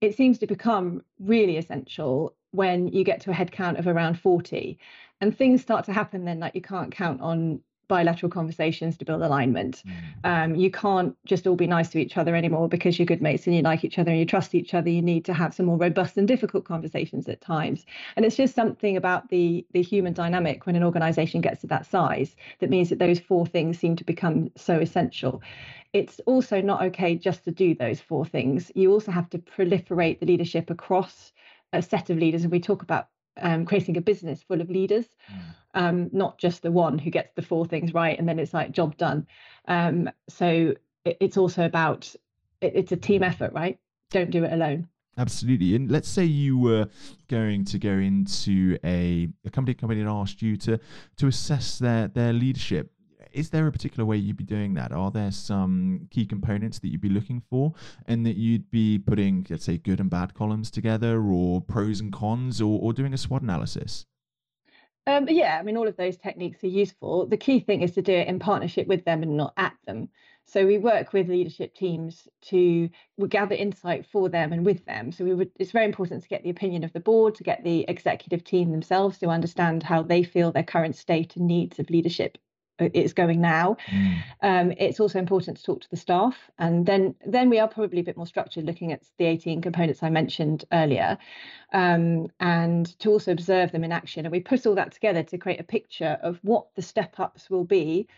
it 0.00 0.16
seems 0.16 0.38
to 0.38 0.46
become 0.46 1.02
really 1.18 1.56
essential 1.56 2.34
when 2.52 2.88
you 2.88 3.04
get 3.04 3.20
to 3.22 3.30
a 3.30 3.34
head 3.34 3.52
count 3.52 3.78
of 3.78 3.86
around 3.86 4.18
40 4.18 4.78
and 5.20 5.36
things 5.36 5.60
start 5.60 5.84
to 5.86 5.92
happen 5.92 6.24
then 6.24 6.40
that 6.40 6.54
you 6.54 6.62
can't 6.62 6.92
count 6.92 7.20
on 7.20 7.60
bilateral 7.88 8.30
conversations 8.30 8.96
to 8.98 9.04
build 9.04 9.22
alignment. 9.22 9.82
Mm. 10.22 10.44
Um, 10.44 10.54
you 10.54 10.70
can't 10.70 11.16
just 11.24 11.46
all 11.46 11.56
be 11.56 11.66
nice 11.66 11.88
to 11.90 11.98
each 11.98 12.16
other 12.16 12.36
anymore 12.36 12.68
because 12.68 12.98
you're 12.98 13.06
good 13.06 13.22
mates 13.22 13.46
and 13.46 13.56
you 13.56 13.62
like 13.62 13.84
each 13.84 13.98
other 13.98 14.10
and 14.10 14.20
you 14.20 14.26
trust 14.26 14.54
each 14.54 14.74
other. 14.74 14.90
You 14.90 15.02
need 15.02 15.24
to 15.24 15.34
have 15.34 15.54
some 15.54 15.66
more 15.66 15.78
robust 15.78 16.16
and 16.16 16.28
difficult 16.28 16.64
conversations 16.64 17.28
at 17.28 17.40
times. 17.40 17.86
And 18.16 18.24
it's 18.24 18.36
just 18.36 18.54
something 18.54 18.96
about 18.96 19.28
the 19.30 19.66
the 19.72 19.82
human 19.82 20.12
dynamic 20.12 20.66
when 20.66 20.76
an 20.76 20.84
organization 20.84 21.40
gets 21.40 21.62
to 21.62 21.66
that 21.68 21.86
size 21.86 22.36
that 22.60 22.70
means 22.70 22.90
that 22.90 22.98
those 22.98 23.18
four 23.18 23.46
things 23.46 23.78
seem 23.78 23.96
to 23.96 24.04
become 24.04 24.50
so 24.56 24.78
essential. 24.78 25.42
It's 25.92 26.20
also 26.26 26.60
not 26.60 26.82
okay 26.82 27.16
just 27.16 27.44
to 27.44 27.50
do 27.50 27.74
those 27.74 28.00
four 28.00 28.26
things. 28.26 28.70
You 28.74 28.92
also 28.92 29.10
have 29.10 29.30
to 29.30 29.38
proliferate 29.38 30.20
the 30.20 30.26
leadership 30.26 30.68
across 30.70 31.32
a 31.72 31.82
set 31.82 32.10
of 32.10 32.18
leaders. 32.18 32.42
And 32.42 32.52
we 32.52 32.60
talk 32.60 32.82
about 32.82 33.08
um, 33.40 33.64
creating 33.64 33.96
a 33.96 34.00
business 34.00 34.42
full 34.42 34.60
of 34.60 34.70
leaders, 34.70 35.06
mm. 35.32 35.40
um, 35.74 36.10
not 36.12 36.38
just 36.38 36.62
the 36.62 36.70
one 36.70 36.98
who 36.98 37.10
gets 37.10 37.32
the 37.34 37.42
four 37.42 37.64
things 37.64 37.94
right 37.94 38.18
and 38.18 38.28
then 38.28 38.38
it's 38.38 38.54
like 38.54 38.72
job 38.72 38.96
done. 38.96 39.26
Um, 39.66 40.10
so 40.28 40.74
it, 41.04 41.16
it's 41.20 41.36
also 41.36 41.64
about 41.64 42.14
it, 42.60 42.72
it's 42.74 42.92
a 42.92 42.96
team 42.96 43.22
effort, 43.22 43.52
right? 43.52 43.78
Don't 44.10 44.30
do 44.30 44.44
it 44.44 44.52
alone. 44.52 44.88
Absolutely. 45.16 45.74
And 45.74 45.90
let's 45.90 46.08
say 46.08 46.24
you 46.24 46.56
were 46.56 46.86
going 47.28 47.64
to 47.66 47.78
go 47.78 47.90
into 47.90 48.78
a, 48.84 49.28
a 49.44 49.50
company 49.50 49.74
company 49.74 50.00
and 50.00 50.08
asked 50.08 50.40
you 50.40 50.56
to 50.58 50.78
to 51.16 51.26
assess 51.26 51.78
their 51.78 52.08
their 52.08 52.32
leadership 52.32 52.92
is 53.38 53.50
there 53.50 53.68
a 53.68 53.72
particular 53.72 54.04
way 54.04 54.16
you'd 54.16 54.36
be 54.36 54.42
doing 54.42 54.74
that? 54.74 54.90
Are 54.90 55.12
there 55.12 55.30
some 55.30 56.08
key 56.10 56.26
components 56.26 56.80
that 56.80 56.88
you'd 56.88 57.00
be 57.00 57.08
looking 57.08 57.40
for 57.48 57.72
and 58.06 58.26
that 58.26 58.36
you'd 58.36 58.68
be 58.68 58.98
putting, 58.98 59.46
let's 59.48 59.64
say, 59.64 59.78
good 59.78 60.00
and 60.00 60.10
bad 60.10 60.34
columns 60.34 60.72
together 60.72 61.22
or 61.22 61.60
pros 61.60 62.00
and 62.00 62.12
cons 62.12 62.60
or, 62.60 62.80
or 62.80 62.92
doing 62.92 63.14
a 63.14 63.18
SWOT 63.18 63.42
analysis? 63.42 64.06
Um, 65.06 65.28
yeah, 65.28 65.56
I 65.58 65.62
mean, 65.62 65.76
all 65.76 65.86
of 65.86 65.96
those 65.96 66.16
techniques 66.16 66.64
are 66.64 66.68
useful. 66.68 67.26
The 67.26 67.36
key 67.36 67.60
thing 67.60 67.82
is 67.82 67.92
to 67.92 68.02
do 68.02 68.12
it 68.12 68.26
in 68.26 68.40
partnership 68.40 68.88
with 68.88 69.04
them 69.04 69.22
and 69.22 69.36
not 69.36 69.54
at 69.56 69.74
them. 69.86 70.08
So 70.44 70.66
we 70.66 70.78
work 70.78 71.12
with 71.12 71.28
leadership 71.28 71.74
teams 71.74 72.26
to 72.46 72.90
gather 73.28 73.54
insight 73.54 74.04
for 74.04 74.28
them 74.28 74.52
and 74.52 74.66
with 74.66 74.84
them. 74.84 75.12
So 75.12 75.24
would 75.24 75.52
it's 75.60 75.70
very 75.70 75.84
important 75.84 76.22
to 76.24 76.28
get 76.28 76.42
the 76.42 76.50
opinion 76.50 76.82
of 76.82 76.92
the 76.92 77.00
board, 77.00 77.36
to 77.36 77.44
get 77.44 77.62
the 77.62 77.84
executive 77.86 78.42
team 78.42 78.72
themselves 78.72 79.18
to 79.18 79.28
understand 79.28 79.84
how 79.84 80.02
they 80.02 80.24
feel 80.24 80.50
their 80.50 80.64
current 80.64 80.96
state 80.96 81.36
and 81.36 81.46
needs 81.46 81.78
of 81.78 81.88
leadership 81.88 82.36
it's 82.78 83.12
going 83.12 83.40
now. 83.40 83.76
Mm. 83.90 84.22
Um, 84.42 84.72
it's 84.78 85.00
also 85.00 85.18
important 85.18 85.56
to 85.56 85.62
talk 85.62 85.80
to 85.82 85.90
the 85.90 85.96
staff, 85.96 86.36
and 86.58 86.86
then 86.86 87.14
then 87.26 87.50
we 87.50 87.58
are 87.58 87.68
probably 87.68 88.00
a 88.00 88.04
bit 88.04 88.16
more 88.16 88.26
structured, 88.26 88.64
looking 88.64 88.92
at 88.92 89.02
the 89.18 89.26
18 89.26 89.60
components 89.62 90.02
I 90.02 90.10
mentioned 90.10 90.64
earlier, 90.72 91.18
um, 91.72 92.28
and 92.40 92.86
to 93.00 93.10
also 93.10 93.32
observe 93.32 93.72
them 93.72 93.84
in 93.84 93.92
action. 93.92 94.24
And 94.24 94.32
we 94.32 94.40
put 94.40 94.66
all 94.66 94.74
that 94.76 94.92
together 94.92 95.22
to 95.24 95.38
create 95.38 95.60
a 95.60 95.64
picture 95.64 96.18
of 96.22 96.38
what 96.42 96.66
the 96.74 96.82
step 96.82 97.18
ups 97.18 97.50
will 97.50 97.64
be 97.64 98.08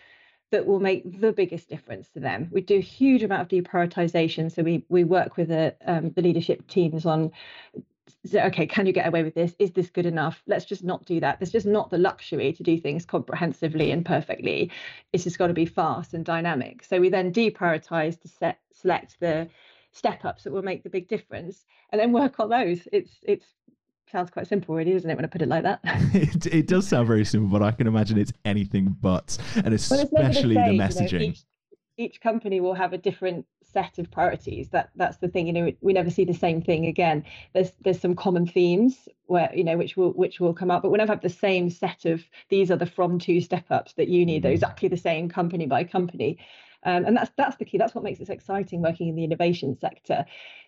that 0.50 0.66
will 0.66 0.80
make 0.80 1.20
the 1.20 1.32
biggest 1.32 1.68
difference 1.68 2.08
to 2.10 2.20
them. 2.20 2.48
We 2.50 2.60
do 2.60 2.76
a 2.76 2.80
huge 2.80 3.22
amount 3.22 3.42
of 3.42 3.48
deprioritization. 3.48 4.52
So 4.52 4.62
we 4.62 4.84
we 4.88 5.04
work 5.04 5.36
with 5.36 5.48
the 5.48 5.74
um, 5.86 6.10
the 6.10 6.22
leadership 6.22 6.66
teams 6.66 7.06
on 7.06 7.32
okay, 8.34 8.66
can 8.66 8.86
you 8.86 8.92
get 8.92 9.06
away 9.06 9.22
with 9.22 9.34
this? 9.34 9.54
Is 9.58 9.72
this 9.72 9.90
good 9.90 10.06
enough? 10.06 10.42
Let's 10.46 10.64
just 10.64 10.84
not 10.84 11.04
do 11.04 11.20
that. 11.20 11.38
There's 11.38 11.52
just 11.52 11.66
not 11.66 11.90
the 11.90 11.98
luxury 11.98 12.52
to 12.52 12.62
do 12.62 12.78
things 12.78 13.04
comprehensively 13.04 13.90
and 13.90 14.04
perfectly. 14.04 14.70
It's 15.12 15.24
just 15.24 15.38
got 15.38 15.48
to 15.48 15.54
be 15.54 15.66
fast 15.66 16.14
and 16.14 16.24
dynamic. 16.24 16.84
So 16.84 17.00
we 17.00 17.08
then 17.08 17.32
deprioritize 17.32 18.20
to 18.20 18.28
set 18.28 18.58
select 18.72 19.18
the 19.20 19.48
step 19.92 20.24
ups 20.24 20.44
that 20.44 20.52
will 20.52 20.62
make 20.62 20.82
the 20.82 20.90
big 20.90 21.08
difference 21.08 21.64
and 21.90 22.00
then 22.00 22.12
work 22.12 22.40
on 22.40 22.50
those. 22.50 22.86
It's 22.92 23.12
it's 23.22 23.46
sounds 24.10 24.30
quite 24.30 24.46
simple 24.46 24.74
really 24.74 24.92
doesn't 24.92 25.08
it 25.08 25.14
when 25.14 25.24
i 25.24 25.28
put 25.28 25.40
it 25.40 25.48
like 25.48 25.62
that 25.62 25.78
it, 25.84 26.44
it 26.46 26.66
does 26.66 26.84
sound 26.84 27.06
very 27.06 27.24
simple 27.24 27.48
but 27.48 27.64
i 27.64 27.70
can 27.70 27.86
imagine 27.86 28.18
it's 28.18 28.32
anything 28.44 28.96
but 29.00 29.38
and 29.64 29.72
especially 29.72 30.56
well, 30.56 30.66
the 30.66 30.76
messaging 30.76 31.12
you 31.12 31.18
know, 31.18 31.24
each, 31.26 31.44
each 31.96 32.20
company 32.20 32.60
will 32.60 32.74
have 32.74 32.92
a 32.92 32.98
different 32.98 33.46
set 33.72 33.98
of 33.98 34.10
priorities. 34.10 34.68
That 34.70 34.90
that's 34.96 35.18
the 35.18 35.28
thing 35.28 35.46
you 35.46 35.52
know 35.52 35.72
we 35.80 35.92
never 35.92 36.10
see 36.10 36.24
the 36.24 36.34
same 36.34 36.60
thing 36.62 36.86
again. 36.86 37.24
There's 37.52 37.72
there's 37.80 38.00
some 38.00 38.14
common 38.14 38.46
themes 38.46 39.08
where 39.26 39.50
you 39.54 39.64
know 39.64 39.76
which 39.76 39.96
will 39.96 40.12
which 40.12 40.40
will 40.40 40.54
come 40.54 40.70
up 40.70 40.82
but 40.82 40.90
we 40.90 40.98
never 40.98 41.12
have 41.12 41.22
the 41.22 41.28
same 41.28 41.70
set 41.70 42.04
of 42.04 42.22
these 42.48 42.70
are 42.70 42.76
the 42.76 42.86
from 42.86 43.18
two 43.18 43.40
step 43.40 43.64
ups 43.70 43.92
that 43.92 44.08
you 44.08 44.26
need 44.26 44.42
they're 44.42 44.50
mm-hmm. 44.50 44.54
exactly 44.54 44.88
the 44.88 44.96
same 44.96 45.28
company 45.28 45.66
by 45.66 45.84
company. 45.84 46.38
Um, 46.82 47.04
and 47.04 47.16
that's 47.16 47.30
that's 47.36 47.56
the 47.56 47.64
key 47.64 47.78
that's 47.78 47.94
what 47.94 48.04
makes 48.04 48.20
it 48.20 48.30
exciting 48.30 48.80
working 48.80 49.08
in 49.08 49.14
the 49.14 49.24
innovation 49.24 49.76
sector. 49.78 50.24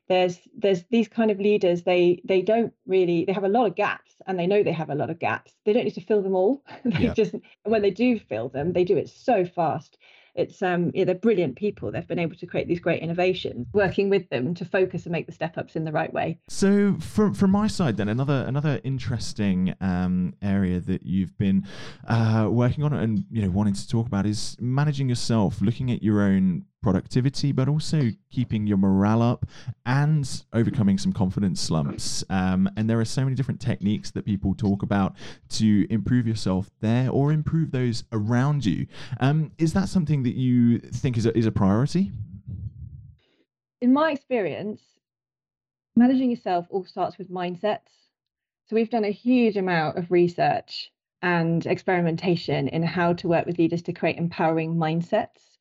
There's 0.08 0.38
there's 0.56 0.84
these 0.90 1.08
kind 1.08 1.30
of 1.30 1.38
leaders 1.38 1.84
they 1.84 2.20
they 2.24 2.42
don't 2.42 2.72
really 2.86 3.24
they 3.24 3.32
have 3.32 3.44
a 3.44 3.48
lot 3.48 3.66
of 3.66 3.74
gaps 3.76 4.12
and 4.26 4.38
they 4.38 4.46
know 4.46 4.62
they 4.62 4.72
have 4.72 4.90
a 4.90 4.94
lot 4.94 5.10
of 5.10 5.18
gaps. 5.18 5.54
They 5.64 5.72
don't 5.72 5.84
need 5.84 5.94
to 5.94 6.00
fill 6.02 6.22
them 6.22 6.34
all. 6.34 6.62
They 6.84 7.04
yeah. 7.04 7.14
just 7.14 7.34
when 7.64 7.82
they 7.82 7.90
do 7.90 8.18
fill 8.18 8.48
them 8.50 8.72
they 8.72 8.84
do 8.84 8.96
it 8.96 9.08
so 9.08 9.44
fast 9.46 9.96
it's 10.34 10.62
um 10.62 10.90
yeah, 10.94 11.04
they're 11.04 11.14
brilliant 11.14 11.56
people. 11.56 11.90
They've 11.92 12.06
been 12.06 12.18
able 12.18 12.36
to 12.36 12.46
create 12.46 12.68
these 12.68 12.80
great 12.80 13.02
innovations. 13.02 13.66
Working 13.72 14.08
with 14.08 14.28
them 14.30 14.54
to 14.54 14.64
focus 14.64 15.04
and 15.04 15.12
make 15.12 15.26
the 15.26 15.32
step 15.32 15.58
ups 15.58 15.76
in 15.76 15.84
the 15.84 15.92
right 15.92 16.12
way. 16.12 16.38
So 16.48 16.96
from 17.00 17.34
from 17.34 17.50
my 17.50 17.66
side, 17.66 17.96
then 17.96 18.08
another 18.08 18.44
another 18.46 18.80
interesting 18.84 19.74
um, 19.80 20.34
area 20.42 20.80
that 20.80 21.04
you've 21.04 21.36
been 21.38 21.66
uh, 22.08 22.48
working 22.50 22.84
on 22.84 22.92
and 22.92 23.24
you 23.30 23.42
know 23.42 23.50
wanting 23.50 23.74
to 23.74 23.88
talk 23.88 24.06
about 24.06 24.26
is 24.26 24.56
managing 24.60 25.08
yourself, 25.08 25.60
looking 25.60 25.90
at 25.90 26.02
your 26.02 26.22
own 26.22 26.64
productivity, 26.82 27.52
but 27.52 27.68
also 27.68 28.10
keeping 28.30 28.66
your 28.66 28.76
morale 28.76 29.22
up 29.22 29.46
and 29.86 30.44
overcoming 30.52 30.98
some 30.98 31.12
confidence 31.12 31.60
slumps. 31.60 32.24
Um, 32.28 32.68
and 32.76 32.90
there 32.90 33.00
are 33.00 33.04
so 33.04 33.22
many 33.22 33.34
different 33.34 33.60
techniques 33.60 34.10
that 34.10 34.24
people 34.24 34.54
talk 34.54 34.82
about 34.82 35.14
to 35.50 35.86
improve 35.90 36.26
yourself 36.26 36.70
there 36.80 37.08
or 37.10 37.32
improve 37.32 37.70
those 37.70 38.04
around 38.12 38.66
you. 38.66 38.86
Um, 39.20 39.52
is 39.58 39.72
that 39.72 39.88
something 39.88 40.24
that 40.24 40.34
you 40.34 40.78
think 40.78 41.16
is 41.16 41.26
a, 41.26 41.36
is 41.36 41.46
a 41.46 41.52
priority? 41.52 42.10
In 43.80 43.92
my 43.92 44.12
experience, 44.12 44.82
managing 45.96 46.30
yourself 46.30 46.66
all 46.70 46.84
starts 46.84 47.18
with 47.18 47.30
mindsets. 47.30 47.90
So 48.68 48.76
we've 48.76 48.90
done 48.90 49.04
a 49.04 49.10
huge 49.10 49.56
amount 49.56 49.98
of 49.98 50.10
research 50.10 50.92
and 51.20 51.64
experimentation 51.66 52.68
in 52.68 52.82
how 52.82 53.12
to 53.14 53.28
work 53.28 53.46
with 53.46 53.58
leaders 53.58 53.82
to 53.82 53.92
create 53.92 54.16
empowering 54.16 54.74
mindsets 54.74 55.51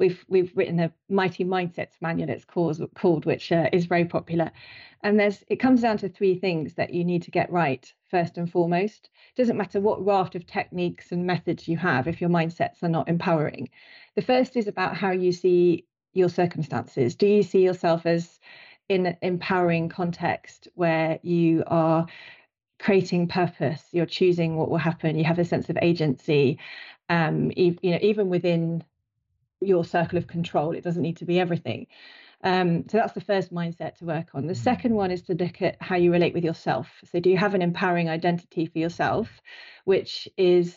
we've 0.00 0.24
we've 0.28 0.50
written 0.56 0.80
a 0.80 0.92
mighty 1.08 1.44
mindsets 1.44 2.00
manual 2.00 2.30
it's 2.30 2.44
called, 2.44 2.82
called 2.96 3.26
which 3.26 3.52
uh, 3.52 3.68
is 3.72 3.86
very 3.86 4.04
popular. 4.04 4.50
And 5.02 5.20
there's 5.20 5.44
it 5.48 5.56
comes 5.56 5.82
down 5.82 5.98
to 5.98 6.08
three 6.08 6.34
things 6.34 6.74
that 6.74 6.92
you 6.92 7.04
need 7.04 7.22
to 7.22 7.30
get 7.30 7.52
right 7.52 7.92
first 8.10 8.36
and 8.36 8.50
foremost. 8.50 9.10
It 9.36 9.40
doesn't 9.40 9.56
matter 9.56 9.80
what 9.80 10.04
raft 10.04 10.34
of 10.34 10.46
techniques 10.46 11.12
and 11.12 11.26
methods 11.26 11.68
you 11.68 11.76
have 11.76 12.08
if 12.08 12.20
your 12.20 12.30
mindsets 12.30 12.82
are 12.82 12.88
not 12.88 13.08
empowering. 13.08 13.68
The 14.16 14.22
first 14.22 14.56
is 14.56 14.66
about 14.66 14.96
how 14.96 15.12
you 15.12 15.30
see 15.30 15.86
your 16.14 16.28
circumstances. 16.28 17.14
Do 17.14 17.28
you 17.28 17.44
see 17.44 17.62
yourself 17.62 18.06
as 18.06 18.40
in 18.88 19.06
an 19.06 19.16
empowering 19.22 19.88
context 19.88 20.66
where 20.74 21.20
you 21.22 21.62
are 21.68 22.06
creating 22.80 23.28
purpose 23.28 23.84
you're 23.92 24.06
choosing 24.06 24.56
what 24.56 24.70
will 24.70 24.78
happen 24.78 25.18
you 25.18 25.22
have 25.22 25.38
a 25.38 25.44
sense 25.44 25.68
of 25.68 25.78
agency 25.82 26.58
um, 27.10 27.52
you 27.54 27.76
know 27.82 27.98
even 28.00 28.30
within 28.30 28.82
your 29.60 29.84
circle 29.84 30.18
of 30.18 30.26
control. 30.26 30.72
It 30.72 30.84
doesn't 30.84 31.02
need 31.02 31.18
to 31.18 31.24
be 31.24 31.38
everything. 31.38 31.86
Um, 32.42 32.88
so 32.88 32.96
that's 32.96 33.12
the 33.12 33.20
first 33.20 33.52
mindset 33.52 33.96
to 33.98 34.06
work 34.06 34.30
on. 34.34 34.46
The 34.46 34.54
mm-hmm. 34.54 34.62
second 34.62 34.94
one 34.94 35.10
is 35.10 35.22
to 35.22 35.34
look 35.34 35.60
at 35.60 35.76
how 35.80 35.96
you 35.96 36.10
relate 36.10 36.34
with 36.34 36.44
yourself. 36.44 36.88
So, 37.04 37.20
do 37.20 37.28
you 37.28 37.36
have 37.36 37.54
an 37.54 37.62
empowering 37.62 38.08
identity 38.08 38.66
for 38.66 38.78
yourself, 38.78 39.28
which 39.84 40.26
is 40.36 40.76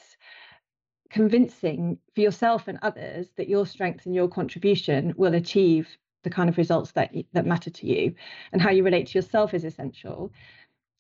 convincing 1.10 2.00
for 2.16 2.22
yourself 2.22 2.68
and 2.68 2.80
others 2.82 3.30
that 3.38 3.48
your 3.48 3.66
strength 3.66 4.06
and 4.06 4.16
your 4.16 4.28
contribution 4.28 5.14
will 5.16 5.36
achieve 5.36 5.88
the 6.24 6.30
kind 6.30 6.50
of 6.50 6.58
results 6.58 6.92
that 6.94 7.14
that 7.34 7.46
matter 7.46 7.70
to 7.70 7.88
you, 7.88 8.14
and 8.52 8.62
how 8.62 8.70
you 8.70 8.84
relate 8.84 9.08
to 9.08 9.18
yourself 9.18 9.54
is 9.54 9.64
essential. 9.64 10.32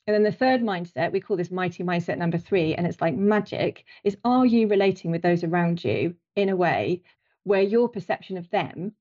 And 0.05 0.13
then 0.13 0.23
the 0.23 0.31
third 0.31 0.61
mindset, 0.61 1.13
we 1.13 1.21
call 1.21 1.37
this 1.37 1.51
mighty 1.51 1.83
mindset 1.83 2.17
number 2.17 2.37
three, 2.37 2.75
and 2.75 2.85
it's 2.85 3.01
like 3.01 3.15
magic, 3.15 3.85
is 4.03 4.17
are 4.23 4.45
you 4.45 4.67
relating 4.67 5.11
with 5.11 5.21
those 5.21 5.43
around 5.43 5.83
you 5.83 6.15
in 6.35 6.49
a 6.49 6.55
way 6.55 7.01
where 7.43 7.61
your 7.61 7.89
perception 7.89 8.37
of 8.37 8.49
them 8.49 8.93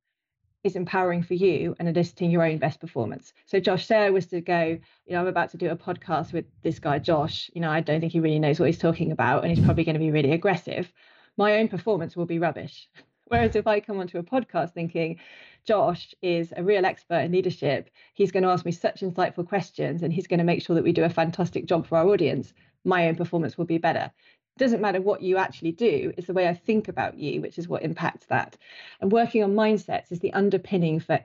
is 0.65 0.77
empowering 0.77 1.23
for 1.23 1.35
you 1.35 1.75
and 1.79 1.89
eliciting 1.89 2.31
your 2.31 2.45
own 2.45 2.59
best 2.59 2.81
performance. 2.81 3.33
So 3.47 3.59
Josh 3.59 3.87
Sarah 3.87 4.13
was 4.13 4.27
to 4.27 4.41
go, 4.41 4.79
you 5.07 5.13
know, 5.13 5.21
I'm 5.21 5.27
about 5.27 5.51
to 5.51 5.57
do 5.57 5.71
a 5.71 5.77
podcast 5.77 6.33
with 6.33 6.45
this 6.63 6.79
guy 6.79 6.99
Josh. 6.99 7.51
You 7.55 7.61
know, 7.61 7.71
I 7.71 7.81
don't 7.81 8.01
think 8.01 8.13
he 8.13 8.21
really 8.21 8.39
knows 8.39 8.61
what 8.61 8.67
he's 8.67 8.79
talking 8.79 9.11
about, 9.11 9.45
and 9.45 9.55
he's 9.55 9.65
probably 9.65 9.85
going 9.85 9.95
to 9.95 10.01
be 10.01 10.13
really 10.13 10.33
aggressive. 10.33 10.93
My 11.37 11.59
own 11.59 11.69
performance 11.69 12.17
will 12.17 12.27
be 12.27 12.39
rubbish. 12.39 12.89
Whereas 13.27 13.57
if 13.57 13.67
I 13.67 13.81
come 13.81 13.99
onto 13.99 14.19
a 14.19 14.23
podcast 14.23 14.75
thinking, 14.75 15.19
Josh 15.65 16.15
is 16.21 16.53
a 16.55 16.63
real 16.63 16.85
expert 16.85 17.21
in 17.21 17.33
leadership, 17.33 17.89
he's 18.13 18.31
going 18.31 18.43
to 18.43 18.51
ask 18.51 18.67
me 18.67 18.73
such 18.73 19.01
insightful 19.01 19.49
questions 19.49 20.03
and 20.03 20.13
he's 20.13 20.27
going 20.27 20.39
to 20.39 20.45
make 20.45 20.61
sure 20.61 20.77
that 20.77 20.85
we 20.85 20.93
do 20.93 21.05
a 21.05 21.09
fantastic 21.09 21.65
job 21.65 21.87
for 21.87 21.97
our 21.97 22.09
audience, 22.09 22.53
my 22.85 23.09
own 23.09 23.17
performance 23.17 23.57
will 23.57 23.65
be 23.65 23.79
better 23.79 24.13
doesn't 24.59 24.81
matter 24.81 25.01
what 25.01 25.23
you 25.23 25.37
actually 25.37 25.73
do 25.73 26.13
it's 26.17 26.27
the 26.27 26.33
way 26.33 26.49
i 26.49 26.55
think 26.55 26.89
about 26.89 27.19
you 27.19 27.41
which 27.41 27.59
is 27.59 27.69
what 27.69 27.83
impacts 27.83 28.27
that 28.27 28.57
and 29.01 29.11
working 29.11 29.43
on 29.43 29.55
mindsets 29.55 30.13
is 30.13 30.21
the 30.21 30.33
underpinning 30.33 31.01
for 31.01 31.19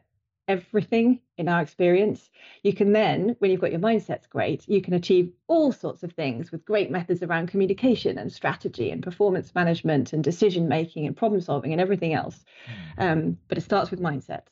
everything 0.47 1.19
in 1.37 1.49
our 1.49 1.61
experience. 1.61 2.29
You 2.63 2.73
can 2.73 2.93
then, 2.93 3.35
when 3.39 3.51
you've 3.51 3.61
got 3.61 3.71
your 3.71 3.81
mindsets 3.81 4.29
great, 4.29 4.67
you 4.67 4.81
can 4.81 4.93
achieve 4.93 5.31
all 5.47 5.71
sorts 5.71 6.03
of 6.03 6.13
things 6.13 6.51
with 6.51 6.65
great 6.65 6.89
methods 6.89 7.21
around 7.21 7.49
communication 7.49 8.17
and 8.17 8.31
strategy 8.31 8.89
and 8.89 9.03
performance 9.03 9.53
management 9.53 10.13
and 10.13 10.23
decision 10.23 10.67
making 10.67 11.05
and 11.05 11.17
problem 11.17 11.41
solving 11.41 11.73
and 11.73 11.81
everything 11.81 12.13
else. 12.13 12.45
Hmm. 12.65 13.01
Um, 13.01 13.37
but 13.47 13.57
it 13.57 13.61
starts 13.61 13.91
with 13.91 13.99
mindsets 13.99 14.47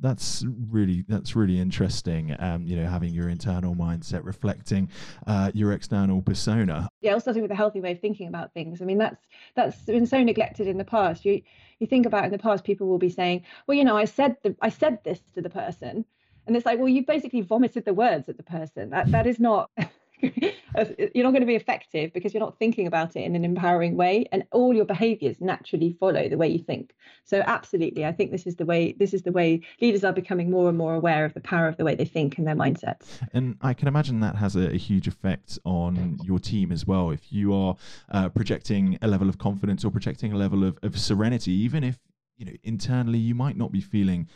that's 0.00 0.44
really 0.70 1.04
that's 1.08 1.36
really 1.36 1.58
interesting. 1.58 2.34
Um, 2.38 2.66
you 2.66 2.76
know, 2.76 2.86
having 2.86 3.12
your 3.12 3.28
internal 3.28 3.74
mindset 3.74 4.24
reflecting 4.24 4.88
uh, 5.26 5.50
your 5.54 5.72
external 5.72 6.22
persona. 6.22 6.88
Yeah, 7.00 7.12
also 7.12 7.24
starting 7.24 7.42
with 7.42 7.50
a 7.50 7.56
healthy 7.56 7.80
way 7.80 7.92
of 7.92 8.00
thinking 8.00 8.28
about 8.28 8.52
things. 8.54 8.82
I 8.82 8.84
mean, 8.84 8.98
that's 8.98 9.20
that's 9.54 9.82
been 9.82 10.06
so 10.06 10.22
neglected 10.22 10.66
in 10.66 10.78
the 10.78 10.84
past. 10.84 11.24
You 11.24 11.42
you 11.78 11.86
think 11.86 12.06
about 12.06 12.24
in 12.24 12.32
the 12.32 12.38
past, 12.38 12.64
people 12.64 12.86
will 12.86 12.98
be 12.98 13.10
saying, 13.10 13.44
"Well, 13.66 13.76
you 13.76 13.84
know, 13.84 13.96
I 13.96 14.04
said 14.04 14.36
the 14.42 14.56
I 14.60 14.68
said 14.68 14.98
this 15.04 15.20
to 15.34 15.42
the 15.42 15.50
person," 15.50 16.04
and 16.46 16.56
it's 16.56 16.66
like, 16.66 16.78
well, 16.78 16.88
you 16.88 17.04
basically 17.04 17.40
vomited 17.40 17.84
the 17.84 17.94
words 17.94 18.28
at 18.28 18.36
the 18.36 18.42
person. 18.42 18.90
That 18.90 19.10
that 19.12 19.26
is 19.26 19.40
not. 19.40 19.70
you're 20.22 21.24
not 21.24 21.30
going 21.30 21.40
to 21.40 21.46
be 21.46 21.54
effective 21.54 22.12
because 22.12 22.32
you're 22.32 22.40
not 22.40 22.58
thinking 22.58 22.86
about 22.86 23.16
it 23.16 23.20
in 23.20 23.36
an 23.36 23.44
empowering 23.44 23.96
way 23.96 24.26
and 24.32 24.44
all 24.52 24.74
your 24.74 24.84
behaviors 24.84 25.40
naturally 25.40 25.96
follow 25.98 26.28
the 26.28 26.36
way 26.36 26.48
you 26.48 26.62
think. 26.62 26.94
So 27.24 27.42
absolutely 27.46 28.04
i 28.04 28.12
think 28.12 28.30
this 28.30 28.46
is 28.46 28.56
the 28.56 28.64
way 28.64 28.92
this 28.98 29.14
is 29.14 29.22
the 29.22 29.32
way 29.32 29.60
leaders 29.80 30.04
are 30.04 30.12
becoming 30.12 30.50
more 30.50 30.68
and 30.68 30.76
more 30.76 30.94
aware 30.94 31.24
of 31.24 31.34
the 31.34 31.40
power 31.40 31.68
of 31.68 31.76
the 31.76 31.84
way 31.84 31.94
they 31.94 32.04
think 32.04 32.38
and 32.38 32.46
their 32.46 32.54
mindsets 32.54 33.06
and 33.32 33.56
i 33.60 33.72
can 33.72 33.88
imagine 33.88 34.20
that 34.20 34.36
has 34.36 34.56
a, 34.56 34.70
a 34.70 34.76
huge 34.76 35.08
effect 35.08 35.58
on 35.64 36.18
your 36.22 36.38
team 36.38 36.72
as 36.72 36.86
well. 36.86 37.10
If 37.10 37.32
you 37.32 37.54
are 37.54 37.76
uh, 38.10 38.28
projecting 38.28 38.98
a 39.02 39.08
level 39.08 39.28
of 39.28 39.38
confidence 39.38 39.84
or 39.84 39.90
projecting 39.90 40.32
a 40.32 40.36
level 40.36 40.64
of, 40.64 40.78
of 40.82 40.98
serenity 40.98 41.52
even 41.52 41.84
if 41.84 41.98
you 42.36 42.46
know 42.46 42.52
internally 42.62 43.18
you 43.18 43.34
might 43.34 43.56
not 43.56 43.72
be 43.72 43.80
feeling 43.80 44.28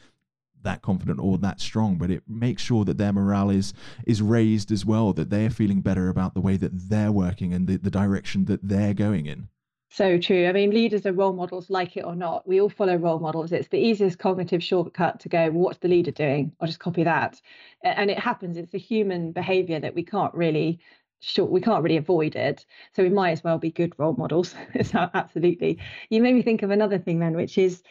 that 0.63 0.83
confident 0.83 1.21
or 1.21 1.39
that 1.39 1.61
strong, 1.61 1.97
but 1.97 2.11
it 2.11 2.23
makes 2.29 2.63
sure 2.63 2.85
that 2.85 2.99
their 2.99 3.13
morale 3.13 3.51
is 3.51 3.75
is 4.07 4.23
raised 4.23 4.71
as 4.71 4.85
well, 4.85 5.13
that 5.13 5.31
they're 5.31 5.51
feeling 5.51 5.81
better 5.81 6.09
about 6.09 6.35
the 6.35 6.41
way 6.41 6.57
that 6.57 6.89
they're 6.89 7.13
working 7.13 7.53
and 7.53 7.67
the, 7.67 7.77
the 7.77 7.91
direction 7.91 8.45
that 8.47 8.61
they're 8.63 8.95
going 8.95 9.27
in. 9.27 9.49
So 9.91 10.19
true. 10.19 10.47
I 10.47 10.53
mean, 10.53 10.71
leaders 10.71 11.07
are 11.07 11.13
role 11.13 11.33
models, 11.33 11.71
like 11.71 11.97
it 11.97 12.05
or 12.05 12.15
not. 12.15 12.47
We 12.47 12.61
all 12.61 12.69
follow 12.69 12.97
role 12.97 13.19
models. 13.19 13.53
It's 13.53 13.69
the 13.69 13.79
easiest 13.79 14.19
cognitive 14.19 14.63
shortcut 14.63 15.19
to 15.21 15.29
go, 15.31 15.51
what's 15.51 15.79
the 15.79 15.89
leader 15.89 16.11
doing? 16.11 16.53
I'll 16.61 16.67
just 16.67 16.79
copy 16.79 17.05
that. 17.05 17.41
And 17.83 18.11
it 18.11 18.19
happens. 18.19 18.59
It's 18.59 18.75
a 18.75 18.79
human 18.79 19.33
behavior 19.33 19.81
that 19.81 19.95
we 19.95 20.03
can't 20.03 20.35
really 20.35 20.79
sure 21.21 21.47
we 21.47 21.61
can't 21.61 21.83
really 21.83 21.97
avoid 21.97 22.37
it 22.37 22.65
so 22.95 23.03
we 23.03 23.09
might 23.09 23.33
as 23.33 23.43
well 23.43 23.59
be 23.59 23.73
good 23.73 23.93
role 23.99 24.15
models 24.15 24.55
so 24.85 25.11
absolutely 25.15 25.79
you 26.11 26.23
made 26.23 26.35
me 26.35 26.43
think 26.43 26.63
of 26.63 26.71
another 26.71 26.99
thing 26.99 27.19
then 27.19 27.35
which 27.35 27.59
is 27.59 27.83